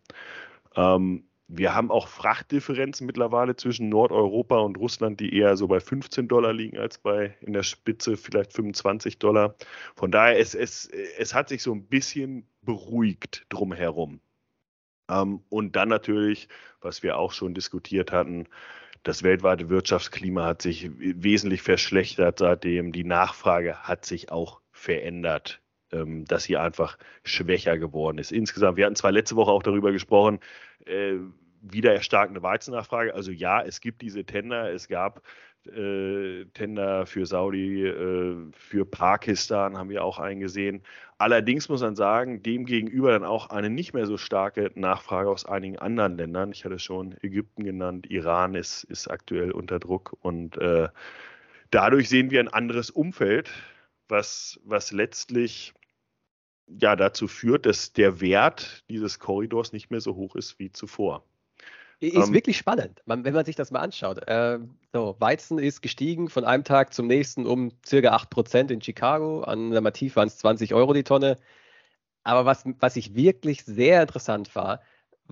Ähm, 0.75 1.23
wir 1.51 1.73
haben 1.73 1.89
auch 1.89 2.07
Frachtdifferenzen 2.07 3.07
mittlerweile 3.07 3.55
zwischen 3.55 3.89
Nordeuropa 3.89 4.59
und 4.59 4.77
Russland, 4.77 5.19
die 5.19 5.35
eher 5.35 5.57
so 5.57 5.67
bei 5.67 5.79
15 5.79 6.27
Dollar 6.27 6.53
liegen 6.53 6.77
als 6.77 6.99
bei 6.99 7.35
in 7.41 7.53
der 7.53 7.63
Spitze 7.63 8.17
vielleicht 8.17 8.53
25 8.53 9.17
Dollar. 9.17 9.55
Von 9.95 10.11
daher, 10.11 10.37
es, 10.37 10.53
es, 10.53 10.85
es 11.17 11.33
hat 11.33 11.49
sich 11.49 11.63
so 11.63 11.73
ein 11.73 11.87
bisschen 11.87 12.47
beruhigt 12.61 13.47
drumherum. 13.49 14.19
Ähm, 15.09 15.41
und 15.49 15.75
dann 15.75 15.89
natürlich, 15.89 16.49
was 16.81 17.01
wir 17.01 17.17
auch 17.17 17.31
schon 17.31 17.55
diskutiert 17.55 18.11
hatten, 18.11 18.47
das 19.03 19.23
weltweite 19.23 19.69
Wirtschaftsklima 19.69 20.45
hat 20.45 20.61
sich 20.61 20.89
wesentlich 20.97 21.61
verschlechtert 21.61 22.39
seitdem. 22.39 22.91
Die 22.91 23.03
Nachfrage 23.03 23.77
hat 23.83 24.05
sich 24.05 24.31
auch 24.31 24.59
verändert, 24.71 25.61
ähm, 25.91 26.25
dass 26.25 26.43
sie 26.43 26.57
einfach 26.57 26.97
schwächer 27.23 27.77
geworden 27.77 28.17
ist. 28.17 28.31
Insgesamt, 28.31 28.77
wir 28.77 28.85
hatten 28.85 28.95
zwar 28.95 29.11
letzte 29.11 29.35
Woche 29.35 29.51
auch 29.51 29.63
darüber 29.63 29.91
gesprochen, 29.91 30.39
äh, 30.85 31.15
wieder 31.61 31.93
erstarkende 31.93 32.41
Weizennachfrage. 32.41 33.13
Also 33.13 33.31
ja, 33.31 33.61
es 33.61 33.81
gibt 33.81 34.01
diese 34.01 34.23
Tender. 34.23 34.71
Es 34.71 34.87
gab 34.87 35.21
äh, 35.67 36.45
Tender 36.53 37.05
für 37.05 37.25
Saudi, 37.25 37.85
äh, 37.85 38.35
für 38.53 38.85
Pakistan 38.85 39.77
haben 39.77 39.89
wir 39.89 40.03
auch 40.03 40.19
eingesehen. 40.19 40.81
Allerdings 41.17 41.67
muss 41.69 41.81
man 41.81 41.95
sagen, 41.95 42.41
demgegenüber 42.41 43.11
dann 43.11 43.25
auch 43.25 43.49
eine 43.49 43.69
nicht 43.69 43.93
mehr 43.93 44.05
so 44.05 44.17
starke 44.17 44.71
Nachfrage 44.75 45.29
aus 45.29 45.45
einigen 45.45 45.77
anderen 45.77 46.17
Ländern. 46.17 46.51
Ich 46.51 46.65
hatte 46.65 46.79
schon 46.79 47.15
Ägypten 47.21 47.63
genannt, 47.63 48.09
Iran 48.09 48.55
ist, 48.55 48.83
ist 48.85 49.09
aktuell 49.09 49.51
unter 49.51 49.79
Druck 49.79 50.15
und 50.21 50.57
äh, 50.57 50.87
dadurch 51.71 52.09
sehen 52.09 52.31
wir 52.31 52.39
ein 52.39 52.47
anderes 52.47 52.89
Umfeld, 52.89 53.51
was, 54.07 54.59
was 54.63 54.91
letztlich 54.91 55.73
ja 56.67 56.95
dazu 56.95 57.27
führt, 57.27 57.65
dass 57.65 57.93
der 57.93 58.21
Wert 58.21 58.83
dieses 58.89 59.19
Korridors 59.19 59.73
nicht 59.73 59.91
mehr 59.91 60.01
so 60.01 60.15
hoch 60.15 60.35
ist 60.35 60.59
wie 60.59 60.71
zuvor. 60.71 61.23
Ist 61.99 62.15
ähm, 62.15 62.33
wirklich 62.33 62.57
spannend, 62.57 63.01
man, 63.05 63.25
wenn 63.25 63.33
man 63.33 63.45
sich 63.45 63.57
das 63.57 63.71
mal 63.71 63.81
anschaut. 63.81 64.25
Äh, 64.27 64.59
so, 64.93 65.17
Weizen 65.19 65.59
ist 65.59 65.81
gestiegen 65.81 66.29
von 66.29 66.45
einem 66.45 66.63
Tag 66.63 66.93
zum 66.93 67.07
nächsten 67.07 67.45
um 67.45 67.71
circa 67.85 68.15
8% 68.15 68.71
in 68.71 68.81
Chicago. 68.81 69.41
An 69.41 69.71
der 69.71 69.81
Mativ 69.81 70.15
waren 70.15 70.27
es 70.27 70.37
20 70.37 70.73
Euro 70.73 70.93
die 70.93 71.03
Tonne. 71.03 71.37
Aber 72.23 72.45
was, 72.45 72.63
was 72.79 72.95
ich 72.95 73.15
wirklich 73.15 73.65
sehr 73.65 74.01
interessant 74.01 74.55
war, 74.55 74.81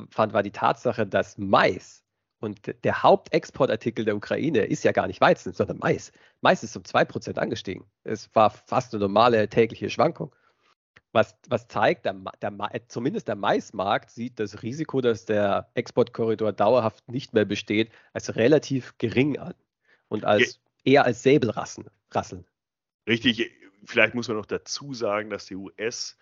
fand, 0.10 0.34
war 0.34 0.44
die 0.44 0.52
Tatsache, 0.52 1.08
dass 1.08 1.38
Mais 1.38 2.04
und 2.40 2.76
der 2.84 3.02
Hauptexportartikel 3.02 4.06
der 4.06 4.16
Ukraine 4.16 4.66
ist 4.66 4.84
ja 4.84 4.92
gar 4.92 5.08
nicht 5.08 5.22
Weizen, 5.22 5.54
sondern 5.54 5.78
Mais. 5.80 6.12
Mais 6.42 6.64
ist 6.64 6.76
um 6.76 6.84
2% 6.84 7.38
angestiegen. 7.38 7.86
Es 8.04 8.34
war 8.36 8.52
fast 8.52 8.94
eine 8.94 9.02
normale 9.02 9.48
tägliche 9.50 9.90
Schwankung. 9.90 10.36
Was, 11.18 11.36
was 11.50 11.68
zeigt, 11.68 12.06
der, 12.06 12.14
der, 12.44 12.54
zumindest 12.90 13.28
der 13.28 13.36
Maismarkt 13.36 14.12
sieht 14.12 14.40
das 14.40 14.62
Risiko, 14.62 15.02
dass 15.02 15.26
der 15.26 15.68
Exportkorridor 15.74 16.54
dauerhaft 16.54 17.10
nicht 17.12 17.34
mehr 17.34 17.46
besteht, 17.46 17.92
als 18.14 18.36
relativ 18.36 18.96
gering 19.00 19.40
an 19.40 19.56
und 20.10 20.26
als 20.26 20.60
eher 20.86 21.06
als 21.06 21.24
Säbelrasseln. 21.24 21.90
Richtig, 23.08 23.52
vielleicht 23.84 24.14
muss 24.14 24.28
man 24.28 24.38
noch 24.38 24.46
dazu 24.46 24.94
sagen, 24.94 25.32
dass 25.32 25.48
die 25.48 25.56
US- 25.56 26.18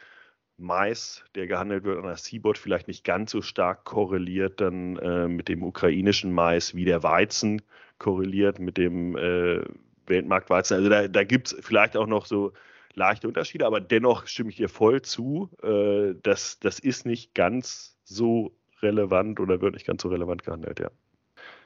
Mais, 0.58 1.26
der 1.36 1.48
gehandelt 1.48 1.84
wird 1.84 1.98
an 1.98 2.06
der 2.06 2.16
Seaboard, 2.16 2.58
vielleicht 2.58 2.88
nicht 2.88 3.04
ganz 3.04 3.32
so 3.32 3.42
stark 3.42 3.84
korreliert 3.84 4.62
dann 4.62 4.96
äh, 5.00 5.28
mit 5.28 5.50
dem 5.50 5.62
ukrainischen 5.62 6.32
Mais 6.32 6.74
wie 6.74 6.86
der 6.86 7.04
Weizen 7.04 7.62
korreliert 7.98 8.60
mit 8.60 8.78
dem 8.78 9.18
äh, 9.18 9.62
Weltmarktweizen. 10.08 10.78
Also 10.78 10.88
da, 10.88 11.10
da 11.10 11.26
gibt 11.26 11.48
es 11.48 11.58
vielleicht 11.60 11.98
auch 11.98 12.08
noch 12.08 12.26
so 12.26 12.54
leichte 12.96 13.28
Unterschiede, 13.28 13.66
aber 13.66 13.82
dennoch 13.82 14.28
stimme 14.28 14.50
ich 14.50 14.58
dir 14.58 14.70
voll 14.70 15.02
zu, 15.02 15.50
äh, 15.64 16.16
dass 16.22 16.60
das 16.60 16.80
ist 16.80 17.06
nicht 17.06 17.34
ganz 17.34 17.98
so 18.04 18.56
relevant 18.82 19.40
oder 19.40 19.62
wird 19.62 19.74
nicht 19.74 19.88
ganz 19.88 20.02
so 20.02 20.10
relevant 20.10 20.44
gehandelt, 20.44 20.80
ja. 20.80 20.90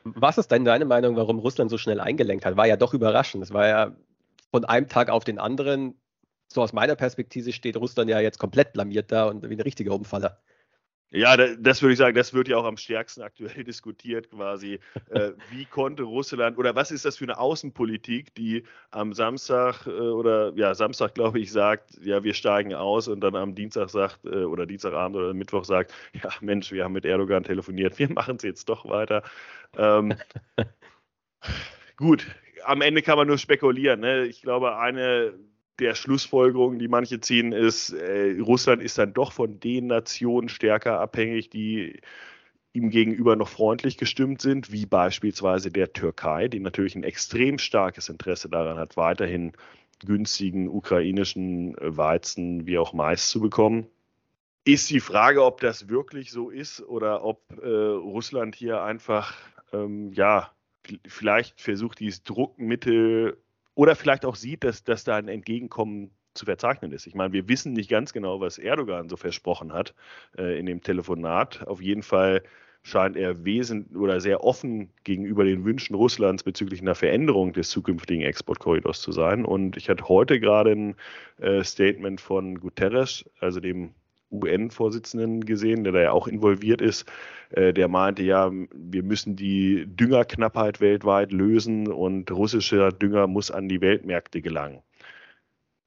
Was 0.03 0.37
ist 0.37 0.49
denn 0.51 0.65
deine 0.65 0.85
Meinung, 0.85 1.15
warum 1.15 1.39
Russland 1.39 1.69
so 1.69 1.77
schnell 1.77 1.99
eingelenkt 1.99 2.45
hat? 2.45 2.57
War 2.57 2.67
ja 2.67 2.77
doch 2.77 2.93
überraschend. 2.93 3.43
Es 3.43 3.53
war 3.53 3.67
ja 3.67 3.95
von 4.51 4.65
einem 4.65 4.87
Tag 4.87 5.09
auf 5.09 5.23
den 5.23 5.39
anderen 5.39 5.95
so 6.51 6.61
aus 6.61 6.73
meiner 6.73 6.95
Perspektive 6.95 7.53
steht 7.53 7.77
Russland 7.77 8.09
ja 8.09 8.19
jetzt 8.19 8.39
komplett 8.39 8.73
blamiert 8.73 9.11
da 9.11 9.25
und 9.25 9.47
wie 9.47 9.53
ein 9.53 9.61
richtiger 9.61 9.93
Umfaller. 9.93 10.39
Ja, 11.11 11.35
das 11.37 11.81
würde 11.81 11.93
ich 11.93 11.97
sagen, 11.97 12.15
das 12.15 12.35
wird 12.35 12.47
ja 12.47 12.57
auch 12.57 12.65
am 12.65 12.77
stärksten 12.77 13.23
aktuell 13.23 13.63
diskutiert 13.63 14.29
quasi. 14.29 14.79
Äh, 15.09 15.31
wie 15.49 15.65
konnte 15.65 16.03
Russland 16.03 16.57
oder 16.57 16.75
was 16.75 16.91
ist 16.91 17.03
das 17.03 17.17
für 17.17 17.25
eine 17.25 17.39
Außenpolitik, 17.39 18.35
die 18.35 18.63
am 18.91 19.13
Samstag 19.13 19.87
äh, 19.87 19.89
oder 19.89 20.53
ja, 20.55 20.75
Samstag 20.75 21.15
glaube 21.15 21.39
ich 21.39 21.51
sagt, 21.51 21.97
ja, 22.03 22.23
wir 22.23 22.35
steigen 22.35 22.75
aus 22.75 23.07
und 23.07 23.21
dann 23.21 23.35
am 23.35 23.55
Dienstag 23.55 23.89
sagt 23.89 24.23
äh, 24.25 24.43
oder 24.43 24.67
Dienstagabend 24.67 25.17
oder 25.17 25.33
Mittwoch 25.33 25.65
sagt, 25.65 25.93
ja, 26.13 26.29
Mensch, 26.41 26.71
wir 26.71 26.83
haben 26.83 26.93
mit 26.93 27.05
Erdogan 27.05 27.43
telefoniert, 27.43 27.97
wir 27.97 28.09
machen 28.13 28.35
es 28.35 28.43
jetzt 28.43 28.69
doch 28.69 28.87
weiter. 28.87 29.23
Ähm, 29.77 30.13
gut, 31.97 32.27
am 32.65 32.81
Ende 32.81 33.01
kann 33.01 33.17
man 33.17 33.27
nur 33.27 33.39
spekulieren. 33.39 34.01
Ne? 34.01 34.25
Ich 34.25 34.43
glaube, 34.43 34.77
eine 34.77 35.33
der 35.79 35.95
Schlussfolgerung, 35.95 36.79
die 36.79 36.87
manche 36.87 37.19
ziehen, 37.19 37.51
ist, 37.51 37.91
äh, 37.91 38.39
Russland 38.39 38.81
ist 38.81 38.97
dann 38.97 39.13
doch 39.13 39.31
von 39.31 39.59
den 39.59 39.87
Nationen 39.87 40.49
stärker 40.49 40.99
abhängig, 40.99 41.49
die 41.49 41.99
ihm 42.73 42.89
gegenüber 42.89 43.35
noch 43.35 43.49
freundlich 43.49 43.97
gestimmt 43.97 44.41
sind, 44.41 44.71
wie 44.71 44.85
beispielsweise 44.85 45.71
der 45.71 45.93
Türkei, 45.93 46.47
die 46.47 46.59
natürlich 46.59 46.95
ein 46.95 47.03
extrem 47.03 47.57
starkes 47.57 48.09
Interesse 48.09 48.49
daran 48.49 48.77
hat, 48.77 48.95
weiterhin 48.95 49.53
günstigen 50.05 50.69
ukrainischen 50.69 51.77
äh, 51.77 51.97
Weizen 51.97 52.67
wie 52.67 52.77
auch 52.77 52.93
Mais 52.93 53.29
zu 53.29 53.41
bekommen. 53.41 53.87
Ist 54.65 54.89
die 54.89 54.99
Frage, 54.99 55.43
ob 55.43 55.61
das 55.61 55.89
wirklich 55.89 56.31
so 56.31 56.49
ist 56.49 56.81
oder 56.81 57.23
ob 57.23 57.41
äh, 57.61 57.67
Russland 57.67 58.55
hier 58.55 58.83
einfach, 58.83 59.35
ähm, 59.73 60.11
ja, 60.13 60.51
vielleicht 61.07 61.59
versucht, 61.61 61.99
dieses 61.99 62.23
Druckmittel 62.23 63.37
oder 63.79 63.95
vielleicht 63.95 64.25
auch 64.25 64.35
sieht, 64.35 64.65
dass, 64.65 64.83
dass 64.83 65.05
da 65.05 65.15
ein 65.15 65.29
Entgegenkommen 65.29 66.11
zu 66.33 66.43
verzeichnen 66.43 66.91
ist. 66.91 67.07
Ich 67.07 67.15
meine, 67.15 67.31
wir 67.31 67.47
wissen 67.47 67.71
nicht 67.71 67.89
ganz 67.89 68.11
genau, 68.11 68.41
was 68.41 68.57
Erdogan 68.57 69.07
so 69.07 69.15
versprochen 69.15 69.71
hat 69.71 69.95
äh, 70.37 70.59
in 70.59 70.65
dem 70.65 70.83
Telefonat. 70.83 71.65
Auf 71.65 71.81
jeden 71.81 72.03
Fall 72.03 72.43
scheint 72.83 73.15
er 73.15 73.45
wesentlich 73.45 73.97
oder 73.97 74.19
sehr 74.19 74.43
offen 74.43 74.89
gegenüber 75.05 75.45
den 75.45 75.63
Wünschen 75.63 75.95
Russlands 75.95 76.43
bezüglich 76.43 76.81
einer 76.81 76.93
Veränderung 76.93 77.53
des 77.53 77.69
zukünftigen 77.69 78.21
Exportkorridors 78.21 78.99
zu 78.99 79.13
sein. 79.13 79.45
Und 79.45 79.77
ich 79.77 79.87
hatte 79.87 80.09
heute 80.09 80.41
gerade 80.41 80.71
ein 80.71 80.95
äh, 81.37 81.63
Statement 81.63 82.19
von 82.19 82.59
Guterres, 82.59 83.23
also 83.39 83.61
dem 83.61 83.93
UN-Vorsitzenden 84.31 85.45
gesehen, 85.45 85.83
der 85.83 85.93
da 85.93 86.01
ja 86.01 86.11
auch 86.11 86.27
involviert 86.27 86.81
ist, 86.81 87.11
äh, 87.51 87.73
der 87.73 87.87
meinte 87.87 88.23
ja, 88.23 88.51
wir 88.51 89.03
müssen 89.03 89.35
die 89.35 89.85
Düngerknappheit 89.87 90.81
weltweit 90.81 91.31
lösen 91.31 91.87
und 91.87 92.31
russischer 92.31 92.91
Dünger 92.91 93.27
muss 93.27 93.51
an 93.51 93.67
die 93.67 93.81
Weltmärkte 93.81 94.41
gelangen. 94.41 94.81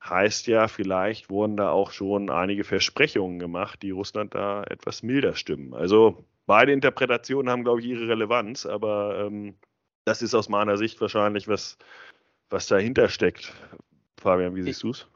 Heißt 0.04 0.48
ja, 0.48 0.66
vielleicht 0.66 1.30
wurden 1.30 1.56
da 1.56 1.70
auch 1.70 1.92
schon 1.92 2.28
einige 2.28 2.64
Versprechungen 2.64 3.38
gemacht, 3.38 3.82
die 3.82 3.92
Russland 3.92 4.34
da 4.34 4.64
etwas 4.64 5.04
milder 5.04 5.36
stimmen. 5.36 5.74
Also 5.74 6.24
beide 6.46 6.72
Interpretationen 6.72 7.50
haben, 7.50 7.62
glaube 7.62 7.80
ich, 7.80 7.86
ihre 7.86 8.08
Relevanz, 8.08 8.66
aber 8.66 9.26
ähm, 9.26 9.54
das 10.04 10.22
ist 10.22 10.34
aus 10.34 10.48
meiner 10.48 10.76
Sicht 10.76 11.00
wahrscheinlich 11.00 11.46
was, 11.46 11.78
was 12.50 12.66
dahinter 12.66 13.08
steckt. 13.08 13.52
Fabian, 14.20 14.56
wie 14.56 14.62
siehst 14.62 14.82
du 14.82 14.90
es? 14.90 15.06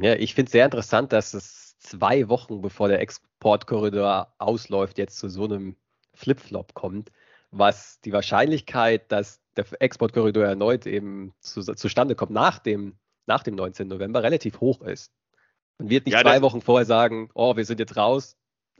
Ja, 0.00 0.14
ich 0.14 0.34
finde 0.34 0.48
es 0.48 0.52
sehr 0.52 0.64
interessant, 0.64 1.12
dass 1.12 1.34
es 1.34 1.69
zwei 1.80 2.28
Wochen 2.28 2.60
bevor 2.60 2.88
der 2.88 3.00
Exportkorridor 3.00 4.32
ausläuft, 4.38 4.98
jetzt 4.98 5.18
zu 5.18 5.28
so 5.28 5.44
einem 5.44 5.76
Flip-Flop 6.14 6.74
kommt, 6.74 7.10
was 7.50 8.00
die 8.02 8.12
Wahrscheinlichkeit, 8.12 9.10
dass 9.10 9.40
der 9.56 9.66
Exportkorridor 9.80 10.44
erneut 10.44 10.86
eben 10.86 11.34
zu, 11.40 11.62
zustande 11.62 12.14
kommt 12.14 12.30
nach 12.30 12.58
dem, 12.58 12.96
nach 13.26 13.42
dem 13.42 13.54
19. 13.54 13.88
November, 13.88 14.22
relativ 14.22 14.60
hoch 14.60 14.82
ist. 14.82 15.12
Man 15.78 15.90
wird 15.90 16.06
nicht 16.06 16.14
ja, 16.14 16.20
zwei 16.20 16.42
Wochen 16.42 16.60
vorher 16.60 16.86
sagen, 16.86 17.30
oh, 17.34 17.56
wir 17.56 17.64
sind 17.64 17.80
jetzt 17.80 17.96
raus, 17.96 18.36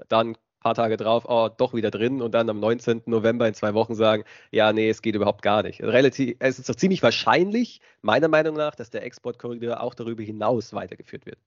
dann 0.08 0.32
ein 0.32 0.36
paar 0.60 0.74
Tage 0.74 0.96
drauf, 0.96 1.24
oh, 1.26 1.48
doch 1.48 1.72
wieder 1.72 1.90
drin 1.90 2.20
und 2.20 2.32
dann 2.32 2.50
am 2.50 2.60
19. 2.60 3.02
November 3.06 3.48
in 3.48 3.54
zwei 3.54 3.74
Wochen 3.74 3.94
sagen, 3.94 4.24
ja, 4.50 4.72
nee, 4.72 4.90
es 4.90 5.00
geht 5.00 5.14
überhaupt 5.14 5.42
gar 5.42 5.62
nicht. 5.62 5.82
Relativ, 5.82 6.36
es 6.38 6.58
ist 6.58 6.68
doch 6.68 6.76
ziemlich 6.76 7.02
wahrscheinlich, 7.02 7.80
meiner 8.02 8.28
Meinung 8.28 8.56
nach, 8.56 8.74
dass 8.74 8.90
der 8.90 9.02
Exportkorridor 9.04 9.80
auch 9.80 9.94
darüber 9.94 10.22
hinaus 10.22 10.74
weitergeführt 10.74 11.24
wird. 11.24 11.38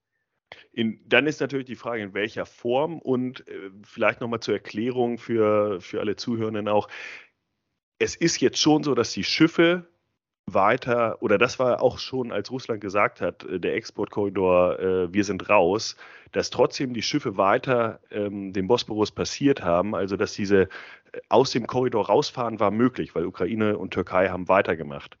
In, 0.72 1.00
dann 1.06 1.26
ist 1.26 1.40
natürlich 1.40 1.66
die 1.66 1.76
Frage, 1.76 2.02
in 2.02 2.14
welcher 2.14 2.46
Form 2.46 2.98
und 2.98 3.46
äh, 3.48 3.70
vielleicht 3.82 4.20
nochmal 4.20 4.40
zur 4.40 4.54
Erklärung 4.54 5.18
für, 5.18 5.80
für 5.80 6.00
alle 6.00 6.16
Zuhörenden 6.16 6.68
auch. 6.68 6.88
Es 7.98 8.16
ist 8.16 8.40
jetzt 8.40 8.58
schon 8.58 8.82
so, 8.82 8.94
dass 8.94 9.12
die 9.12 9.24
Schiffe 9.24 9.86
weiter, 10.46 11.22
oder 11.22 11.38
das 11.38 11.58
war 11.58 11.82
auch 11.82 11.98
schon, 11.98 12.32
als 12.32 12.50
Russland 12.50 12.80
gesagt 12.80 13.20
hat, 13.20 13.44
äh, 13.44 13.58
der 13.58 13.74
Exportkorridor, 13.76 14.78
äh, 14.78 15.12
wir 15.12 15.24
sind 15.24 15.48
raus, 15.48 15.96
dass 16.32 16.50
trotzdem 16.50 16.94
die 16.94 17.02
Schiffe 17.02 17.36
weiter 17.36 18.00
ähm, 18.10 18.52
den 18.52 18.66
Bosporus 18.66 19.10
passiert 19.10 19.62
haben, 19.62 19.94
also 19.94 20.16
dass 20.16 20.34
diese 20.34 20.62
äh, 20.62 20.68
aus 21.28 21.52
dem 21.52 21.66
Korridor 21.66 22.06
rausfahren 22.06 22.60
war 22.60 22.70
möglich, 22.70 23.14
weil 23.14 23.26
Ukraine 23.26 23.78
und 23.78 23.92
Türkei 23.92 24.28
haben 24.28 24.48
weitergemacht 24.48 25.16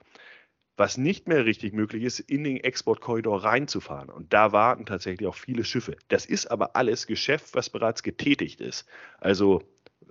was 0.76 0.98
nicht 0.98 1.28
mehr 1.28 1.44
richtig 1.44 1.72
möglich 1.72 2.02
ist, 2.02 2.18
in 2.18 2.44
den 2.44 2.56
Exportkorridor 2.56 3.44
reinzufahren. 3.44 4.10
Und 4.10 4.32
da 4.32 4.52
warten 4.52 4.86
tatsächlich 4.86 5.28
auch 5.28 5.36
viele 5.36 5.64
Schiffe. 5.64 5.96
Das 6.08 6.26
ist 6.26 6.46
aber 6.50 6.74
alles 6.76 7.06
Geschäft, 7.06 7.54
was 7.54 7.70
bereits 7.70 8.02
getätigt 8.02 8.60
ist. 8.60 8.86
Also 9.18 9.62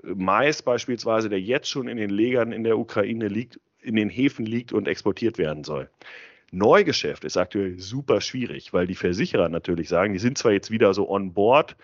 äh, 0.04 0.14
Mais 0.16 0.62
beispielsweise, 0.62 1.30
der 1.30 1.42
jetzt 1.42 1.70
schon 1.70 1.88
in 1.88 1.98
den 1.98 2.10
Legern 2.10 2.52
in 2.52 2.64
der 2.64 2.78
Ukraine 2.78 3.28
liegt, 3.28 3.60
in 3.82 3.96
den 3.96 4.10
Häfen 4.10 4.46
liegt 4.46 4.72
und 4.72 4.88
exportiert 4.88 5.38
werden 5.38 5.64
soll. 5.64 5.90
Neugeschäft 6.52 7.24
ist 7.26 7.36
aktuell 7.36 7.80
super 7.80 8.22
schwierig, 8.22 8.74
weil 8.74 8.86
die 8.88 8.96
Versicherer 8.96 9.50
natürlich 9.50 9.90
sagen, 9.90 10.14
die 10.14 10.20
sind 10.20 10.38
zwar 10.38 10.52
jetzt 10.52 10.70
wieder 10.70 10.94
so 10.94 11.10
on 11.10 11.34
board, 11.34 11.76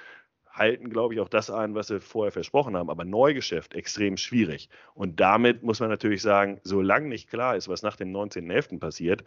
halten, 0.60 0.89
glaube 0.89 1.13
ich, 1.13 1.19
auch 1.19 1.30
das 1.30 1.50
ein, 1.50 1.74
was 1.74 1.88
sie 1.88 2.00
vorher 2.00 2.32
versprochen 2.32 2.78
haben. 2.78 2.89
Aber 2.89 3.06
Neugeschäft 3.06 3.74
extrem 3.74 4.17
schwierig. 4.17 4.69
Und 4.93 5.19
damit 5.19 5.63
muss 5.63 5.80
man 5.80 5.89
natürlich 5.89 6.22
sagen, 6.22 6.60
solange 6.63 7.08
nicht 7.08 7.30
klar 7.30 7.56
ist, 7.56 7.67
was 7.67 7.82
nach 7.82 7.95
dem 7.95 8.15
19.11. 8.15 8.80
passiert, 8.80 9.24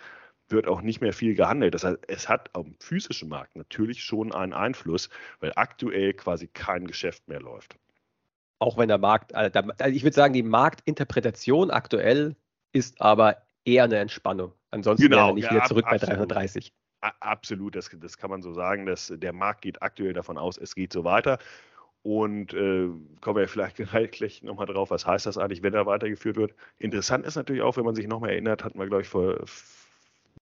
wird 0.49 0.69
auch 0.69 0.83
nicht 0.83 1.01
mehr 1.01 1.13
viel 1.13 1.35
gehandelt. 1.35 1.75
Das 1.75 1.85
heißt, 1.85 1.99
es 2.09 2.29
hat 2.29 2.51
am 2.55 2.77
physischen 2.79 3.29
Markt 3.29 3.57
natürlich 3.57 4.05
schon 4.05 4.33
einen 4.33 4.53
Einfluss, 4.53 5.09
weil 5.41 5.53
aktuell 5.57 6.13
quasi 6.13 6.47
kein 6.47 6.87
Geschäft 6.87 7.27
mehr 7.27 7.41
läuft. 7.41 7.77
Auch 8.59 8.79
wenn 8.79 8.89
der 8.89 8.99
Markt, 8.99 9.35
also 9.35 9.61
ich 9.87 10.05
würde 10.05 10.15
sagen, 10.15 10.35
die 10.35 10.45
Marktinterpretation 10.45 11.71
aktuell 11.71 12.37
ist 12.73 13.01
aber 13.01 13.39
eher 13.65 13.85
eine 13.85 13.99
Entspannung. 13.99 14.53
Ansonsten 14.71 15.09
genau, 15.09 15.27
wäre 15.27 15.35
nicht 15.35 15.45
ja, 15.45 15.51
wieder 15.51 15.65
zurück 15.65 15.85
ab, 15.87 15.91
bei 15.91 15.99
330. 15.99 16.73
Absolut, 17.21 17.75
das, 17.75 17.91
das 17.93 18.17
kann 18.17 18.31
man 18.31 18.43
so 18.43 18.53
sagen. 18.53 18.87
Dass 18.87 19.13
der 19.17 19.33
Markt 19.33 19.63
geht 19.63 19.83
aktuell 19.83 20.13
davon 20.13 20.39
aus, 20.39 20.57
es 20.59 20.75
geht 20.75 20.93
so 20.93 21.05
weiter. 21.05 21.39
Und 22.03 22.55
äh, 22.55 22.89
kommen 23.21 23.37
wir 23.39 23.49
vielleicht 23.49 23.77
gleich 24.13 24.43
nochmal 24.43 24.67
drauf, 24.67 24.91
was 24.91 25.07
heißt 25.07 25.27
das 25.27 25.39
eigentlich, 25.39 25.63
wenn 25.63 25.75
er 25.75 25.87
weitergeführt 25.87 26.37
wird. 26.37 26.55
Interessant 26.79 27.27
ist 27.27 27.37
natürlich 27.37 27.63
auch, 27.63 27.77
wenn 27.77 27.85
man 27.85 27.95
sich 27.95 28.09
nochmal 28.09 28.31
erinnert, 28.31 28.65
hatten 28.65 28.79
wir, 28.79 28.87
glaube 28.87 29.03
ich, 29.03 29.09
vor 29.09 29.39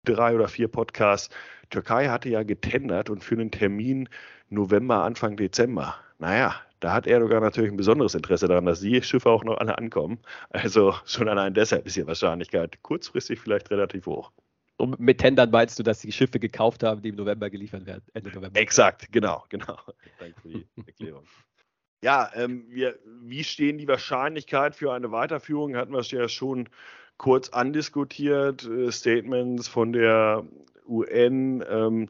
drei 0.04 0.36
oder 0.36 0.48
vier 0.48 0.68
Podcasts, 0.68 1.34
Türkei 1.70 2.08
hatte 2.10 2.30
ja 2.30 2.44
getendert 2.44 3.10
und 3.10 3.24
für 3.24 3.36
einen 3.36 3.52
Termin 3.52 4.10
November, 4.50 5.04
Anfang 5.04 5.38
Dezember. 5.38 5.96
Naja, 6.18 6.56
Da 6.82 6.94
hat 6.94 7.08
Erdogan 7.08 7.42
natürlich 7.44 7.72
ein 7.72 7.78
besonderes 7.78 8.16
Interesse 8.16 8.48
daran, 8.48 8.66
dass 8.66 8.80
die 8.82 9.02
Schiffe 9.04 9.30
auch 9.30 9.44
noch 9.44 9.58
alle 9.58 9.78
ankommen. 9.78 10.20
Also 10.52 10.94
schon 11.06 11.28
allein 11.30 11.54
deshalb 11.54 11.86
ist 11.88 11.96
die 11.98 12.08
Wahrscheinlichkeit 12.08 12.82
kurzfristig 12.84 13.40
vielleicht 13.40 13.70
relativ 13.72 14.06
hoch. 14.06 14.32
Und 14.80 14.98
mit 14.98 15.18
Tendern 15.18 15.52
meinst 15.52 15.78
du, 15.78 15.84
dass 15.84 16.00
die 16.00 16.12
Schiffe 16.12 16.40
gekauft 16.40 16.84
haben, 16.84 17.02
die 17.02 17.10
im 17.10 17.16
November 17.16 17.50
geliefert 17.50 17.86
werden, 17.86 18.04
Ende 18.14 18.32
November? 18.32 18.58
Exakt, 18.58 19.12
genau, 19.12 19.44
genau. 19.50 19.78
Danke 20.20 20.40
für 20.42 20.48
die 20.48 20.68
Erklärung. 20.88 21.26
Ja, 22.02 22.32
ähm, 22.34 22.66
wir, 22.70 22.98
wie 23.22 23.44
stehen 23.44 23.78
die 23.78 23.90
Wahrscheinlichkeit 23.90 24.76
für 24.76 24.94
eine 24.94 25.12
Weiterführung? 25.12 25.76
Hatten 25.76 25.92
wir 25.92 26.02
ja 26.02 26.30
schon 26.30 26.70
kurz 27.18 27.50
andiskutiert. 27.50 28.64
Äh, 28.66 28.90
Statements 28.92 29.68
von 29.68 29.92
der 29.92 30.46
UN. 30.88 31.62
Ähm, 31.70 32.10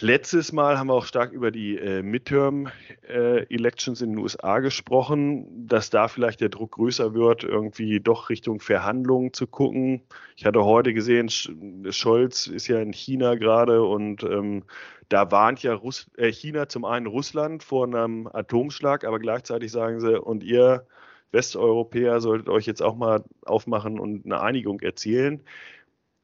Letztes 0.00 0.52
Mal 0.52 0.78
haben 0.78 0.86
wir 0.88 0.94
auch 0.94 1.04
stark 1.04 1.32
über 1.32 1.50
die 1.50 1.76
äh, 1.76 2.02
Midterm-Elections 2.02 4.00
äh, 4.00 4.04
in 4.04 4.10
den 4.12 4.18
USA 4.18 4.60
gesprochen, 4.60 5.66
dass 5.66 5.90
da 5.90 6.08
vielleicht 6.08 6.40
der 6.40 6.48
Druck 6.48 6.72
größer 6.72 7.14
wird, 7.14 7.44
irgendwie 7.44 8.00
doch 8.00 8.30
Richtung 8.30 8.60
Verhandlungen 8.60 9.32
zu 9.32 9.46
gucken. 9.46 10.02
Ich 10.36 10.46
hatte 10.46 10.64
heute 10.64 10.94
gesehen, 10.94 11.28
Scholz 11.28 12.46
ist 12.46 12.68
ja 12.68 12.80
in 12.80 12.92
China 12.92 13.34
gerade 13.34 13.82
und 13.82 14.22
ähm, 14.22 14.64
da 15.08 15.30
warnt 15.30 15.62
ja 15.62 15.74
Russ 15.74 16.10
äh, 16.16 16.32
China 16.32 16.68
zum 16.68 16.84
einen 16.84 17.06
Russland 17.06 17.62
vor 17.62 17.86
einem 17.86 18.28
Atomschlag, 18.32 19.04
aber 19.04 19.18
gleichzeitig 19.18 19.70
sagen 19.72 20.00
sie, 20.00 20.20
und 20.20 20.42
ihr 20.42 20.86
Westeuropäer 21.32 22.20
solltet 22.20 22.48
euch 22.48 22.66
jetzt 22.66 22.82
auch 22.82 22.96
mal 22.96 23.24
aufmachen 23.44 23.98
und 24.00 24.24
eine 24.24 24.40
Einigung 24.40 24.80
erzielen. 24.80 25.42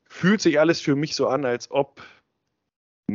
Fühlt 0.09 0.41
sich 0.41 0.59
alles 0.61 0.81
für 0.81 0.97
mich 0.97 1.15
so 1.15 1.27
an, 1.27 1.45
als 1.45 1.71
ob 1.71 2.03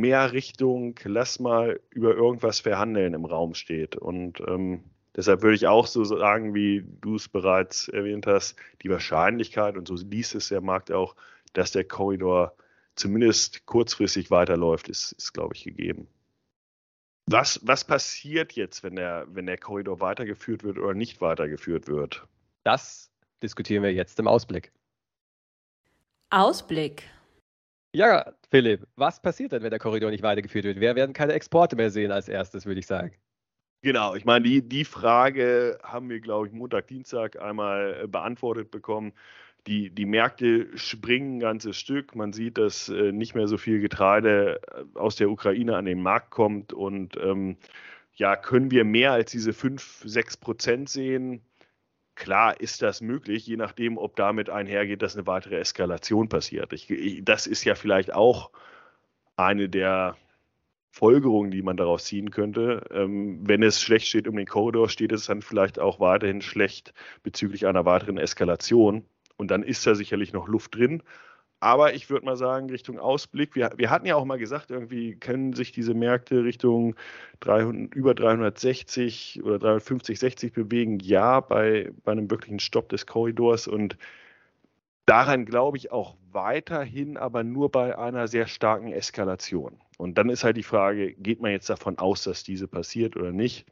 mehr 0.00 0.32
Richtung, 0.32 0.94
lass 1.04 1.40
mal 1.40 1.80
über 1.90 2.14
irgendwas 2.14 2.60
verhandeln 2.60 3.14
im 3.14 3.24
Raum 3.24 3.54
steht. 3.54 3.96
Und 3.96 4.40
ähm, 4.46 4.84
deshalb 5.16 5.42
würde 5.42 5.56
ich 5.56 5.66
auch 5.66 5.86
so 5.86 6.04
sagen, 6.04 6.54
wie 6.54 6.84
du 7.00 7.16
es 7.16 7.28
bereits 7.28 7.88
erwähnt 7.88 8.26
hast, 8.26 8.56
die 8.82 8.90
Wahrscheinlichkeit, 8.90 9.76
und 9.76 9.88
so 9.88 9.94
liest 9.96 10.34
es 10.34 10.48
der 10.48 10.60
Markt 10.60 10.90
auch, 10.92 11.16
dass 11.52 11.72
der 11.72 11.84
Korridor 11.84 12.54
zumindest 12.94 13.66
kurzfristig 13.66 14.30
weiterläuft, 14.30 14.88
ist, 14.88 15.12
ist 15.12 15.32
glaube 15.32 15.54
ich, 15.54 15.64
gegeben. 15.64 16.08
Was, 17.26 17.60
was 17.62 17.84
passiert 17.84 18.52
jetzt, 18.52 18.82
wenn 18.82 18.96
der, 18.96 19.26
wenn 19.28 19.46
der 19.46 19.58
Korridor 19.58 20.00
weitergeführt 20.00 20.64
wird 20.64 20.78
oder 20.78 20.94
nicht 20.94 21.20
weitergeführt 21.20 21.86
wird? 21.86 22.26
Das 22.64 23.10
diskutieren 23.42 23.82
wir 23.82 23.92
jetzt 23.92 24.18
im 24.18 24.26
Ausblick. 24.26 24.72
Ausblick. 26.30 27.04
Ja, 27.94 28.32
Philipp, 28.50 28.86
was 28.96 29.20
passiert 29.22 29.52
denn, 29.52 29.62
wenn 29.62 29.70
der 29.70 29.78
Korridor 29.78 30.10
nicht 30.10 30.22
weitergeführt 30.22 30.64
wird? 30.64 30.80
Wir 30.80 30.94
werden 30.94 31.14
keine 31.14 31.32
Exporte 31.32 31.76
mehr 31.76 31.90
sehen 31.90 32.12
als 32.12 32.28
erstes, 32.28 32.66
würde 32.66 32.80
ich 32.80 32.86
sagen. 32.86 33.12
Genau, 33.82 34.14
ich 34.14 34.24
meine, 34.24 34.44
die, 34.44 34.68
die 34.68 34.84
Frage 34.84 35.78
haben 35.82 36.10
wir, 36.10 36.20
glaube 36.20 36.48
ich, 36.48 36.52
Montag, 36.52 36.88
Dienstag 36.88 37.40
einmal 37.40 38.02
äh, 38.02 38.06
beantwortet 38.08 38.70
bekommen. 38.70 39.12
Die, 39.66 39.90
die 39.90 40.06
Märkte 40.06 40.76
springen 40.76 41.36
ein 41.36 41.40
ganzes 41.40 41.76
Stück. 41.76 42.16
Man 42.16 42.32
sieht, 42.32 42.58
dass 42.58 42.88
äh, 42.88 43.12
nicht 43.12 43.34
mehr 43.34 43.46
so 43.46 43.56
viel 43.56 43.80
Getreide 43.80 44.60
äh, 44.66 44.98
aus 44.98 45.16
der 45.16 45.30
Ukraine 45.30 45.76
an 45.76 45.84
den 45.84 46.02
Markt 46.02 46.30
kommt. 46.30 46.72
Und 46.72 47.16
ähm, 47.18 47.56
ja, 48.16 48.34
können 48.36 48.70
wir 48.72 48.84
mehr 48.84 49.12
als 49.12 49.30
diese 49.30 49.52
5, 49.52 50.02
6 50.04 50.38
Prozent 50.38 50.88
sehen? 50.88 51.40
Klar 52.18 52.60
ist 52.60 52.82
das 52.82 53.00
möglich, 53.00 53.46
je 53.46 53.56
nachdem, 53.56 53.96
ob 53.96 54.16
damit 54.16 54.50
einhergeht, 54.50 55.02
dass 55.02 55.16
eine 55.16 55.28
weitere 55.28 55.56
Eskalation 55.56 56.28
passiert. 56.28 56.72
Ich, 56.72 56.90
ich, 56.90 57.24
das 57.24 57.46
ist 57.46 57.62
ja 57.62 57.76
vielleicht 57.76 58.12
auch 58.12 58.50
eine 59.36 59.68
der 59.68 60.16
Folgerungen, 60.90 61.52
die 61.52 61.62
man 61.62 61.76
daraus 61.76 62.06
ziehen 62.06 62.32
könnte. 62.32 62.84
Ähm, 62.90 63.38
wenn 63.46 63.62
es 63.62 63.80
schlecht 63.80 64.08
steht 64.08 64.26
um 64.26 64.34
den 64.34 64.46
Korridor, 64.46 64.88
steht 64.88 65.12
es 65.12 65.26
dann 65.26 65.42
vielleicht 65.42 65.78
auch 65.78 66.00
weiterhin 66.00 66.42
schlecht 66.42 66.92
bezüglich 67.22 67.68
einer 67.68 67.84
weiteren 67.84 68.18
Eskalation. 68.18 69.04
Und 69.36 69.52
dann 69.52 69.62
ist 69.62 69.86
da 69.86 69.94
sicherlich 69.94 70.32
noch 70.32 70.48
Luft 70.48 70.74
drin. 70.74 71.04
Aber 71.60 71.94
ich 71.94 72.08
würde 72.08 72.24
mal 72.24 72.36
sagen, 72.36 72.70
Richtung 72.70 73.00
Ausblick, 73.00 73.56
wir, 73.56 73.72
wir 73.76 73.90
hatten 73.90 74.06
ja 74.06 74.14
auch 74.14 74.24
mal 74.24 74.38
gesagt, 74.38 74.70
irgendwie 74.70 75.16
können 75.16 75.54
sich 75.54 75.72
diese 75.72 75.92
Märkte 75.92 76.44
Richtung 76.44 76.94
300, 77.40 77.94
über 77.94 78.14
360 78.14 79.42
oder 79.42 79.58
350, 79.58 80.18
60 80.20 80.52
bewegen. 80.52 81.00
Ja, 81.00 81.40
bei, 81.40 81.90
bei 82.04 82.12
einem 82.12 82.30
wirklichen 82.30 82.60
Stopp 82.60 82.88
des 82.90 83.06
Korridors. 83.06 83.66
Und 83.66 83.98
daran 85.04 85.46
glaube 85.46 85.78
ich 85.78 85.90
auch 85.90 86.16
weiterhin, 86.30 87.16
aber 87.16 87.42
nur 87.42 87.72
bei 87.72 87.98
einer 87.98 88.28
sehr 88.28 88.46
starken 88.46 88.92
Eskalation. 88.92 89.80
Und 89.96 90.16
dann 90.16 90.30
ist 90.30 90.44
halt 90.44 90.56
die 90.56 90.62
Frage, 90.62 91.12
geht 91.14 91.40
man 91.40 91.50
jetzt 91.50 91.68
davon 91.68 91.98
aus, 91.98 92.22
dass 92.22 92.44
diese 92.44 92.68
passiert 92.68 93.16
oder 93.16 93.32
nicht? 93.32 93.66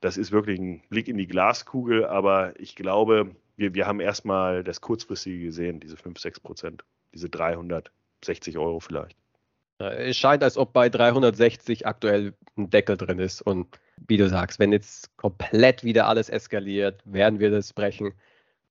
Das 0.00 0.16
ist 0.16 0.32
wirklich 0.32 0.58
ein 0.58 0.82
Blick 0.88 1.08
in 1.08 1.18
die 1.18 1.26
Glaskugel, 1.26 2.06
aber 2.06 2.58
ich 2.58 2.74
glaube, 2.74 3.36
wir, 3.56 3.74
wir 3.74 3.86
haben 3.86 4.00
erstmal 4.00 4.62
das 4.62 4.80
kurzfristige 4.80 5.44
gesehen, 5.44 5.80
diese 5.80 5.96
5, 5.96 6.18
6 6.18 6.40
Prozent, 6.40 6.84
diese 7.14 7.28
360 7.28 8.58
Euro 8.58 8.80
vielleicht. 8.80 9.16
Es 9.78 10.16
scheint, 10.16 10.42
als 10.42 10.56
ob 10.56 10.72
bei 10.72 10.88
360 10.88 11.86
aktuell 11.86 12.34
ein 12.56 12.70
Deckel 12.70 12.96
drin 12.96 13.18
ist. 13.18 13.42
Und 13.42 13.78
wie 14.06 14.16
du 14.16 14.28
sagst, 14.28 14.58
wenn 14.58 14.72
jetzt 14.72 15.14
komplett 15.16 15.84
wieder 15.84 16.06
alles 16.06 16.30
eskaliert, 16.30 17.02
werden 17.04 17.40
wir 17.40 17.50
das 17.50 17.74
brechen. 17.74 18.14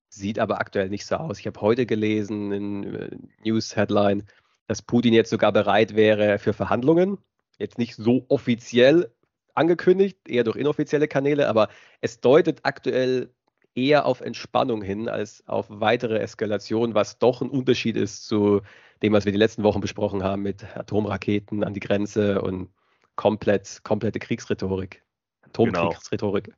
Sieht 0.10 0.40
aber 0.40 0.60
aktuell 0.60 0.90
nicht 0.90 1.06
so 1.06 1.16
aus. 1.16 1.40
Ich 1.40 1.46
habe 1.46 1.62
heute 1.62 1.86
gelesen 1.86 2.52
in 2.52 2.96
äh, 2.96 3.10
News-Headline, 3.44 4.24
dass 4.68 4.82
Putin 4.82 5.14
jetzt 5.14 5.30
sogar 5.30 5.52
bereit 5.52 5.96
wäre 5.96 6.40
für 6.40 6.54
Verhandlungen. 6.54 7.20
Jetzt 7.60 7.78
nicht 7.78 7.96
so 7.96 8.26
offiziell 8.30 9.12
angekündigt, 9.54 10.18
eher 10.28 10.44
durch 10.44 10.58
inoffizielle 10.58 11.08
Kanäle, 11.08 11.48
aber 11.48 11.70
es 12.02 12.20
deutet 12.20 12.62
aktuell 12.64 13.30
eher 13.76 14.06
auf 14.06 14.22
Entspannung 14.22 14.82
hin 14.82 15.10
als 15.10 15.48
auf 15.48 15.68
weitere 15.70 16.20
Eskalation, 16.20 16.96
was 16.96 17.20
doch 17.20 17.42
ein 17.42 17.50
Unterschied 17.50 17.98
ist 17.98 18.26
zu 18.26 18.62
dem, 19.04 19.14
was 19.14 19.26
wir 19.26 19.34
die 19.34 19.38
letzten 19.38 19.64
Wochen 19.64 19.82
besprochen 19.82 20.24
haben 20.24 20.42
mit 20.42 20.76
Atomraketen 20.76 21.64
an 21.64 21.74
die 21.74 21.82
Grenze 21.82 22.42
und 22.42 22.70
komplett, 23.16 23.82
komplette 23.84 24.20
Kriegsrhetorik. 24.20 25.04
Atomkriegsrhetorik. 25.44 26.46
Genau. 26.46 26.58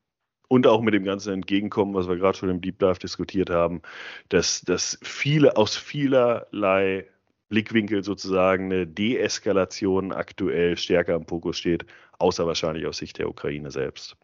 Und 0.49 0.65
auch 0.65 0.81
mit 0.81 0.93
dem 0.93 1.03
ganzen 1.03 1.33
Entgegenkommen, 1.33 1.93
was 1.93 2.07
wir 2.07 2.15
gerade 2.15 2.37
schon 2.37 2.49
im 2.49 2.61
Deep 2.61 2.79
Dive 2.79 2.99
diskutiert 2.99 3.49
haben, 3.49 3.81
dass, 4.29 4.61
dass 4.61 4.97
viele 5.01 5.57
aus 5.57 5.75
vielerlei 5.75 7.07
Blickwinkel 7.49 8.03
sozusagen 8.03 8.65
eine 8.65 8.87
Deeskalation 8.87 10.13
aktuell 10.13 10.77
stärker 10.77 11.15
im 11.15 11.27
Fokus 11.27 11.57
steht, 11.57 11.85
außer 12.19 12.45
wahrscheinlich 12.45 12.85
aus 12.85 12.97
Sicht 12.97 13.17
der 13.17 13.29
Ukraine 13.29 13.71
selbst. 13.71 14.15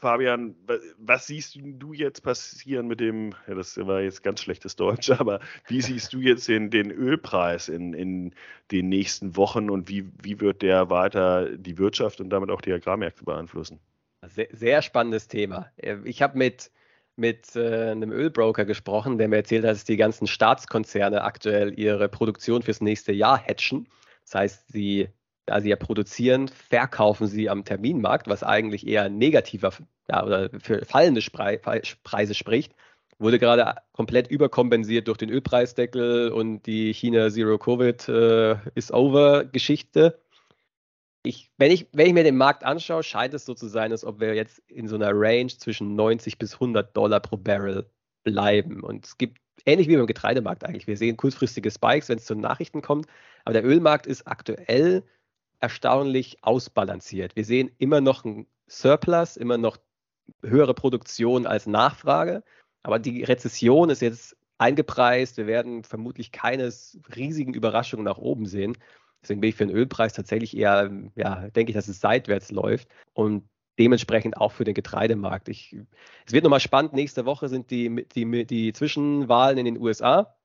Fabian, 0.00 0.54
was 0.98 1.26
siehst 1.26 1.58
du 1.60 1.92
jetzt 1.92 2.22
passieren 2.22 2.86
mit 2.86 3.00
dem, 3.00 3.34
ja, 3.48 3.54
das 3.54 3.76
war 3.78 4.00
jetzt 4.00 4.22
ganz 4.22 4.40
schlechtes 4.40 4.76
Deutsch, 4.76 5.10
aber 5.18 5.40
wie 5.66 5.82
siehst 5.82 6.12
du 6.12 6.20
jetzt 6.20 6.46
den, 6.48 6.70
den 6.70 6.90
Ölpreis 6.90 7.68
in, 7.68 7.94
in 7.94 8.34
den 8.70 8.88
nächsten 8.88 9.36
Wochen 9.36 9.70
und 9.70 9.88
wie, 9.88 10.08
wie 10.22 10.40
wird 10.40 10.62
der 10.62 10.90
weiter 10.90 11.56
die 11.56 11.78
Wirtschaft 11.78 12.20
und 12.20 12.30
damit 12.30 12.50
auch 12.50 12.60
die 12.60 12.72
Agrarmärkte 12.72 13.24
beeinflussen? 13.24 13.80
Sehr, 14.26 14.48
sehr 14.52 14.82
spannendes 14.82 15.28
Thema. 15.28 15.70
Ich 16.04 16.22
habe 16.22 16.38
mit, 16.38 16.70
mit 17.16 17.56
äh, 17.56 17.90
einem 17.90 18.12
Ölbroker 18.12 18.64
gesprochen, 18.64 19.18
der 19.18 19.28
mir 19.28 19.36
erzählt 19.36 19.64
hat, 19.64 19.72
dass 19.72 19.84
die 19.84 19.96
ganzen 19.96 20.26
Staatskonzerne 20.26 21.22
aktuell 21.22 21.78
ihre 21.78 22.08
Produktion 22.08 22.62
fürs 22.62 22.80
nächste 22.80 23.12
Jahr 23.12 23.38
hatchen. 23.38 23.88
Das 24.22 24.34
heißt, 24.34 24.72
sie 24.72 25.08
da 25.48 25.60
sie 25.60 25.70
ja 25.70 25.76
produzieren, 25.76 26.48
verkaufen 26.48 27.26
sie 27.26 27.48
am 27.48 27.64
Terminmarkt, 27.64 28.28
was 28.28 28.42
eigentlich 28.42 28.86
eher 28.86 29.08
negativer 29.08 29.72
ja, 30.10 30.24
oder 30.24 30.50
für 30.60 30.84
fallende 30.84 31.20
Preise 32.02 32.34
spricht, 32.34 32.74
wurde 33.18 33.38
gerade 33.38 33.80
komplett 33.92 34.28
überkompensiert 34.28 35.08
durch 35.08 35.18
den 35.18 35.30
Ölpreisdeckel 35.30 36.30
und 36.30 36.66
die 36.66 36.92
China 36.92 37.30
Zero 37.30 37.58
Covid 37.58 38.08
äh, 38.08 38.56
is 38.74 38.92
over 38.92 39.44
Geschichte. 39.44 40.20
Ich, 41.24 41.50
wenn, 41.58 41.72
ich, 41.72 41.88
wenn 41.92 42.06
ich 42.06 42.12
mir 42.12 42.24
den 42.24 42.36
Markt 42.36 42.64
anschaue, 42.64 43.02
scheint 43.02 43.34
es 43.34 43.44
so 43.44 43.54
zu 43.54 43.66
sein, 43.66 43.90
als 43.90 44.04
ob 44.04 44.20
wir 44.20 44.34
jetzt 44.34 44.60
in 44.68 44.86
so 44.86 44.94
einer 44.94 45.10
Range 45.12 45.48
zwischen 45.48 45.94
90 45.96 46.38
bis 46.38 46.54
100 46.54 46.96
Dollar 46.96 47.20
pro 47.20 47.36
Barrel 47.36 47.90
bleiben. 48.22 48.82
Und 48.82 49.04
es 49.04 49.18
gibt 49.18 49.38
ähnlich 49.66 49.88
wie 49.88 49.96
beim 49.96 50.06
Getreidemarkt 50.06 50.64
eigentlich. 50.64 50.86
Wir 50.86 50.96
sehen 50.96 51.16
kurzfristige 51.16 51.70
Spikes, 51.70 52.08
wenn 52.08 52.18
es 52.18 52.24
zu 52.24 52.36
Nachrichten 52.36 52.82
kommt. 52.82 53.06
Aber 53.44 53.54
der 53.54 53.64
Ölmarkt 53.64 54.06
ist 54.06 54.26
aktuell 54.26 55.02
erstaunlich 55.60 56.38
ausbalanciert. 56.42 57.36
Wir 57.36 57.44
sehen 57.44 57.70
immer 57.78 58.00
noch 58.00 58.24
einen 58.24 58.46
Surplus, 58.68 59.36
immer 59.36 59.58
noch 59.58 59.78
höhere 60.42 60.74
Produktion 60.74 61.46
als 61.46 61.66
Nachfrage, 61.66 62.42
aber 62.82 62.98
die 62.98 63.24
Rezession 63.24 63.90
ist 63.90 64.02
jetzt 64.02 64.36
eingepreist. 64.58 65.36
Wir 65.36 65.46
werden 65.46 65.84
vermutlich 65.84 66.32
keine 66.32 66.72
riesigen 67.16 67.54
Überraschungen 67.54 68.04
nach 68.04 68.18
oben 68.18 68.46
sehen. 68.46 68.76
Deswegen 69.22 69.40
bin 69.40 69.50
ich 69.50 69.56
für 69.56 69.66
den 69.66 69.76
Ölpreis 69.76 70.12
tatsächlich 70.12 70.56
eher, 70.56 70.90
ja, 71.16 71.48
denke 71.50 71.70
ich, 71.70 71.76
dass 71.76 71.88
es 71.88 72.00
seitwärts 72.00 72.50
läuft 72.50 72.88
und 73.14 73.48
dementsprechend 73.78 74.36
auch 74.36 74.52
für 74.52 74.64
den 74.64 74.74
Getreidemarkt. 74.74 75.48
Ich, 75.48 75.76
es 76.26 76.32
wird 76.32 76.44
nochmal 76.44 76.60
spannend. 76.60 76.92
Nächste 76.92 77.24
Woche 77.24 77.48
sind 77.48 77.70
die, 77.70 78.06
die, 78.14 78.46
die 78.46 78.72
Zwischenwahlen 78.72 79.58
in 79.58 79.64
den 79.64 79.78
USA. 79.78 80.36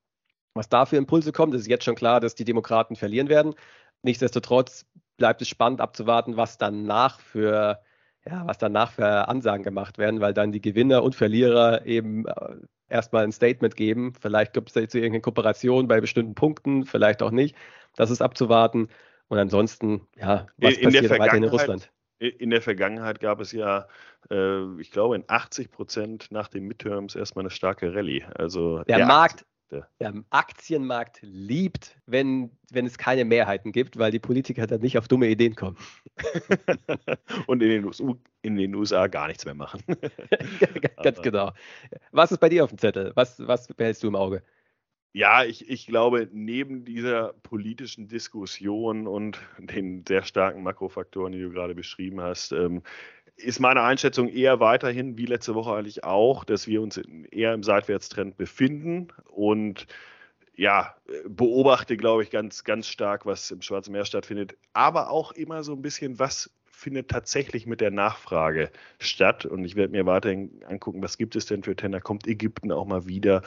Was 0.55 0.69
da 0.69 0.85
für 0.85 0.97
Impulse 0.97 1.31
kommt, 1.31 1.55
ist 1.55 1.67
jetzt 1.67 1.83
schon 1.83 1.95
klar, 1.95 2.19
dass 2.19 2.35
die 2.35 2.45
Demokraten 2.45 2.95
verlieren 2.95 3.29
werden. 3.29 3.55
Nichtsdestotrotz 4.03 4.85
bleibt 5.17 5.41
es 5.41 5.47
spannend 5.47 5.81
abzuwarten, 5.81 6.37
was 6.37 6.57
danach 6.57 7.19
für 7.19 7.79
ja, 8.25 8.47
was 8.47 8.57
danach 8.57 8.91
für 8.91 9.27
Ansagen 9.27 9.63
gemacht 9.63 9.97
werden, 9.97 10.21
weil 10.21 10.33
dann 10.33 10.51
die 10.51 10.61
Gewinner 10.61 11.03
und 11.03 11.15
Verlierer 11.15 11.85
eben 11.85 12.25
äh, 12.25 12.55
erstmal 12.87 13.23
ein 13.23 13.31
Statement 13.31 13.75
geben. 13.75 14.13
Vielleicht 14.19 14.53
gibt 14.53 14.69
es 14.69 14.75
jetzt 14.75 14.95
irgendeine 14.95 15.21
Kooperation 15.21 15.87
bei 15.87 15.99
bestimmten 15.99 16.35
Punkten, 16.35 16.85
vielleicht 16.85 17.21
auch 17.21 17.31
nicht. 17.31 17.55
Das 17.95 18.09
ist 18.09 18.21
abzuwarten. 18.21 18.87
Und 19.27 19.37
ansonsten, 19.37 20.07
ja, 20.15 20.47
was 20.57 20.77
in 20.77 20.83
passiert 20.83 21.09
weiterhin 21.09 21.43
in 21.43 21.49
Russland? 21.49 21.91
In 22.19 22.51
der 22.51 22.61
Vergangenheit 22.61 23.19
gab 23.19 23.41
es 23.41 23.51
ja, 23.51 23.87
äh, 24.29 24.79
ich 24.79 24.91
glaube, 24.91 25.15
in 25.15 25.25
80 25.27 25.71
Prozent 25.71 26.31
nach 26.31 26.47
den 26.47 26.65
Midterms 26.65 27.15
erstmal 27.15 27.43
eine 27.43 27.49
starke 27.49 27.93
Rallye. 27.93 28.23
Also 28.35 28.83
der, 28.83 28.97
der 28.97 29.05
Markt, 29.05 29.45
der 29.71 30.23
Aktienmarkt 30.29 31.19
liebt, 31.21 31.97
wenn, 32.05 32.51
wenn 32.71 32.85
es 32.85 32.97
keine 32.97 33.25
Mehrheiten 33.25 33.71
gibt, 33.71 33.97
weil 33.97 34.11
die 34.11 34.19
Politiker 34.19 34.67
dann 34.67 34.81
nicht 34.81 34.97
auf 34.97 35.07
dumme 35.07 35.27
Ideen 35.27 35.55
kommen. 35.55 35.77
Und 37.47 37.63
in 37.63 37.69
den, 37.69 37.85
USA, 37.85 38.13
in 38.41 38.55
den 38.55 38.75
USA 38.75 39.07
gar 39.07 39.27
nichts 39.27 39.45
mehr 39.45 39.55
machen. 39.55 39.81
Ganz 41.03 41.21
genau. 41.21 41.51
Was 42.11 42.31
ist 42.31 42.39
bei 42.39 42.49
dir 42.49 42.63
auf 42.63 42.69
dem 42.69 42.77
Zettel? 42.77 43.11
Was, 43.15 43.39
was 43.39 43.67
behältst 43.67 44.03
du 44.03 44.07
im 44.07 44.15
Auge? 44.15 44.43
Ja, 45.15 45.43
ich, 45.43 45.69
ich 45.69 45.85
glaube, 45.85 46.27
neben 46.31 46.85
dieser 46.85 47.33
politischen 47.43 48.07
Diskussion 48.07 49.05
und 49.05 49.39
den 49.59 50.03
sehr 50.07 50.23
starken 50.23 50.63
Makrofaktoren, 50.63 51.31
die 51.33 51.41
du 51.41 51.51
gerade 51.51 51.75
beschrieben 51.75 52.19
hast, 52.19 52.51
ähm, 52.51 52.81
ist 53.35 53.59
meine 53.59 53.81
Einschätzung 53.81 54.29
eher 54.29 54.59
weiterhin, 54.59 55.17
wie 55.17 55.25
letzte 55.25 55.55
Woche 55.55 55.73
eigentlich 55.73 56.03
auch, 56.03 56.43
dass 56.43 56.67
wir 56.67 56.81
uns 56.81 56.99
eher 57.31 57.53
im 57.53 57.63
Seitwärtstrend 57.63 58.37
befinden 58.37 59.09
und 59.29 59.87
ja, 60.55 60.95
beobachte, 61.27 61.97
glaube 61.97 62.23
ich, 62.23 62.29
ganz, 62.29 62.63
ganz 62.63 62.87
stark, 62.87 63.25
was 63.25 63.49
im 63.49 63.61
Schwarzen 63.61 63.91
Meer 63.91 64.05
stattfindet, 64.05 64.55
aber 64.73 65.09
auch 65.09 65.31
immer 65.31 65.63
so 65.63 65.73
ein 65.73 65.81
bisschen, 65.81 66.19
was 66.19 66.51
findet 66.83 67.09
tatsächlich 67.09 67.65
mit 67.65 67.81
der 67.81 67.91
Nachfrage 67.91 68.69
statt. 68.99 69.45
Und 69.45 69.63
ich 69.63 69.75
werde 69.75 69.93
mir 69.93 70.05
weiterhin 70.05 70.63
angucken, 70.67 71.01
was 71.01 71.17
gibt 71.17 71.35
es 71.35 71.45
denn 71.45 71.63
für 71.63 71.75
Tender? 71.75 72.01
Kommt 72.01 72.27
Ägypten 72.27 72.71
auch 72.71 72.85
mal 72.85 73.07
wieder? 73.07 73.41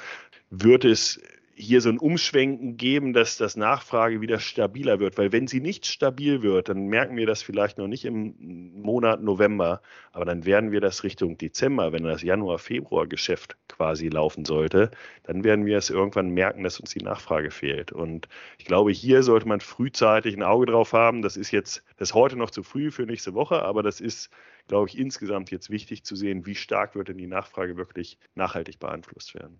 Wird 0.50 0.84
es 0.84 1.20
hier 1.58 1.80
so 1.80 1.88
ein 1.88 1.98
Umschwenken 1.98 2.76
geben, 2.76 3.14
dass 3.14 3.38
das 3.38 3.56
Nachfrage 3.56 4.20
wieder 4.20 4.38
stabiler 4.40 5.00
wird. 5.00 5.16
Weil 5.16 5.32
wenn 5.32 5.46
sie 5.46 5.60
nicht 5.60 5.86
stabil 5.86 6.42
wird, 6.42 6.68
dann 6.68 6.86
merken 6.86 7.16
wir 7.16 7.26
das 7.26 7.42
vielleicht 7.42 7.78
noch 7.78 7.88
nicht 7.88 8.04
im 8.04 8.34
Monat 8.82 9.22
November, 9.22 9.80
aber 10.12 10.26
dann 10.26 10.44
werden 10.44 10.70
wir 10.70 10.82
das 10.82 11.02
Richtung 11.02 11.38
Dezember, 11.38 11.92
wenn 11.92 12.04
das 12.04 12.22
Januar-Februar-Geschäft 12.22 13.56
quasi 13.68 14.08
laufen 14.08 14.44
sollte, 14.44 14.90
dann 15.22 15.44
werden 15.44 15.64
wir 15.64 15.78
es 15.78 15.88
irgendwann 15.88 16.28
merken, 16.28 16.62
dass 16.62 16.78
uns 16.78 16.90
die 16.90 17.02
Nachfrage 17.02 17.50
fehlt. 17.50 17.90
Und 17.90 18.28
ich 18.58 18.66
glaube, 18.66 18.92
hier 18.92 19.22
sollte 19.22 19.48
man 19.48 19.60
frühzeitig 19.60 20.36
ein 20.36 20.42
Auge 20.42 20.66
drauf 20.66 20.92
haben. 20.92 21.22
Das 21.22 21.38
ist 21.38 21.52
jetzt, 21.52 21.82
das 21.96 22.10
ist 22.10 22.14
heute 22.14 22.36
noch 22.36 22.50
zu 22.50 22.62
früh 22.62 22.90
für 22.90 23.06
nächste 23.06 23.32
Woche, 23.32 23.62
aber 23.62 23.82
das 23.82 24.02
ist, 24.02 24.30
glaube 24.68 24.90
ich, 24.90 24.98
insgesamt 24.98 25.50
jetzt 25.50 25.70
wichtig 25.70 26.04
zu 26.04 26.16
sehen, 26.16 26.44
wie 26.44 26.54
stark 26.54 26.94
wird 26.94 27.08
denn 27.08 27.18
die 27.18 27.26
Nachfrage 27.26 27.78
wirklich 27.78 28.18
nachhaltig 28.34 28.78
beeinflusst 28.78 29.34
werden. 29.34 29.58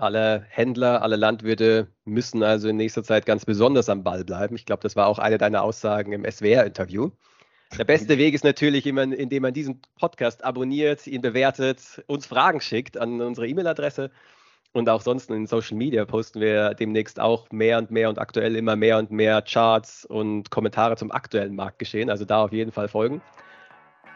Alle 0.00 0.46
Händler, 0.48 1.02
alle 1.02 1.16
Landwirte 1.16 1.88
müssen 2.06 2.42
also 2.42 2.68
in 2.68 2.76
nächster 2.76 3.04
Zeit 3.04 3.26
ganz 3.26 3.44
besonders 3.44 3.90
am 3.90 4.02
Ball 4.02 4.24
bleiben. 4.24 4.54
Ich 4.54 4.64
glaube, 4.64 4.82
das 4.82 4.96
war 4.96 5.06
auch 5.06 5.18
eine 5.18 5.36
deiner 5.36 5.62
Aussagen 5.62 6.12
im 6.12 6.24
SWR-Interview. 6.24 7.10
Der 7.76 7.84
beste 7.84 8.16
Weg 8.16 8.32
ist 8.32 8.42
natürlich, 8.42 8.86
indem 8.86 9.42
man 9.42 9.52
diesen 9.52 9.82
Podcast 9.98 10.42
abonniert, 10.42 11.06
ihn 11.06 11.20
bewertet, 11.20 12.02
uns 12.06 12.24
Fragen 12.24 12.62
schickt 12.62 12.96
an 12.96 13.20
unsere 13.20 13.46
E-Mail-Adresse. 13.46 14.10
Und 14.72 14.88
auch 14.88 15.02
sonst 15.02 15.30
in 15.30 15.46
Social 15.46 15.76
Media 15.76 16.06
posten 16.06 16.40
wir 16.40 16.72
demnächst 16.72 17.20
auch 17.20 17.50
mehr 17.50 17.76
und 17.76 17.90
mehr 17.90 18.08
und 18.08 18.18
aktuell 18.18 18.56
immer 18.56 18.76
mehr 18.76 18.96
und 18.96 19.10
mehr 19.10 19.42
Charts 19.42 20.06
und 20.06 20.50
Kommentare 20.50 20.96
zum 20.96 21.10
aktuellen 21.10 21.54
Marktgeschehen. 21.54 22.08
Also 22.08 22.24
da 22.24 22.44
auf 22.44 22.52
jeden 22.52 22.72
Fall 22.72 22.88
folgen. 22.88 23.20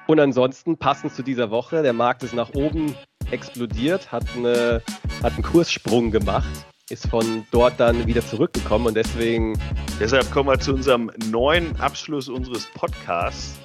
Und 0.07 0.19
ansonsten 0.19 0.79
passend 0.79 1.13
zu 1.13 1.23
dieser 1.23 1.51
Woche, 1.51 1.83
der 1.83 1.93
Markt 1.93 2.23
ist 2.23 2.35
nach 2.35 2.55
oben 2.55 2.95
explodiert, 3.35 4.11
hat, 4.13 4.25
eine, 4.37 4.81
hat 5.23 5.35
einen 5.35 5.43
Kurssprung 5.43 6.11
gemacht, 6.11 6.49
ist 6.89 7.09
von 7.09 7.45
dort 7.51 7.79
dann 7.81 8.07
wieder 8.07 8.25
zurückgekommen 8.25 8.87
und 8.87 8.95
deswegen. 8.95 9.59
Deshalb 10.01 10.31
kommen 10.31 10.49
wir 10.49 10.59
zu 10.59 10.73
unserem 10.73 11.11
neuen 11.31 11.77
Abschluss 11.81 12.29
unseres 12.29 12.67
Podcasts, 12.75 13.59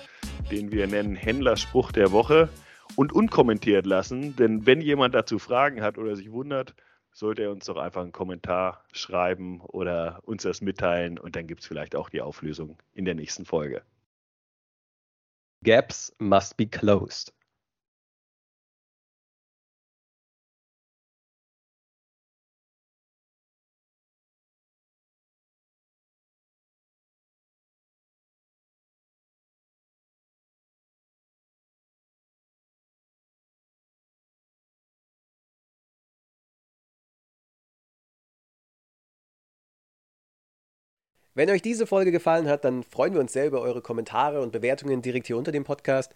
den 0.52 0.72
wir 0.72 0.88
nennen 0.88 1.16
Händlerspruch 1.16 1.92
der 1.92 2.12
Woche 2.12 2.50
und 2.96 3.14
unkommentiert 3.14 3.86
lassen. 3.86 4.36
Denn 4.36 4.66
wenn 4.66 4.82
jemand 4.82 5.14
dazu 5.16 5.40
Fragen 5.40 5.82
hat 5.82 5.98
oder 5.98 6.16
sich 6.16 6.32
wundert, 6.32 6.74
sollte 7.12 7.44
er 7.44 7.52
uns 7.52 7.66
doch 7.66 7.78
einfach 7.78 8.02
einen 8.02 8.12
Kommentar 8.12 8.84
schreiben 8.92 9.62
oder 9.62 10.20
uns 10.24 10.44
das 10.44 10.62
mitteilen 10.62 11.20
und 11.20 11.36
dann 11.36 11.48
gibt 11.48 11.62
es 11.62 11.68
vielleicht 11.68 11.96
auch 11.96 12.10
die 12.10 12.22
Auflösung 12.22 12.78
in 12.94 13.06
der 13.06 13.16
nächsten 13.16 13.46
Folge. 13.46 13.84
Gaps 15.64 16.16
must 16.20 16.58
be 16.58 16.66
closed. 16.66 17.34
Wenn 41.36 41.50
euch 41.50 41.62
diese 41.62 41.88
Folge 41.88 42.12
gefallen 42.12 42.48
hat, 42.48 42.66
dann 42.66 42.84
freuen 42.84 43.14
wir 43.14 43.22
uns 43.22 43.34
sehr 43.34 43.48
über 43.48 43.62
eure 43.62 43.82
Kommentare 43.82 44.42
und 44.42 44.52
Bewertungen 44.52 45.02
direkt 45.02 45.28
hier 45.28 45.38
unter 45.38 45.52
dem 45.52 45.64
Podcast. 45.64 46.14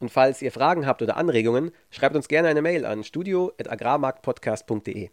Und 0.00 0.10
falls 0.10 0.42
ihr 0.42 0.52
Fragen 0.52 0.86
habt 0.86 1.02
oder 1.02 1.16
Anregungen, 1.16 1.70
schreibt 1.90 2.16
uns 2.16 2.28
gerne 2.28 2.48
eine 2.48 2.62
Mail 2.62 2.84
an 2.84 3.04
studio.agrarmarktpodcast.de. 3.04 5.10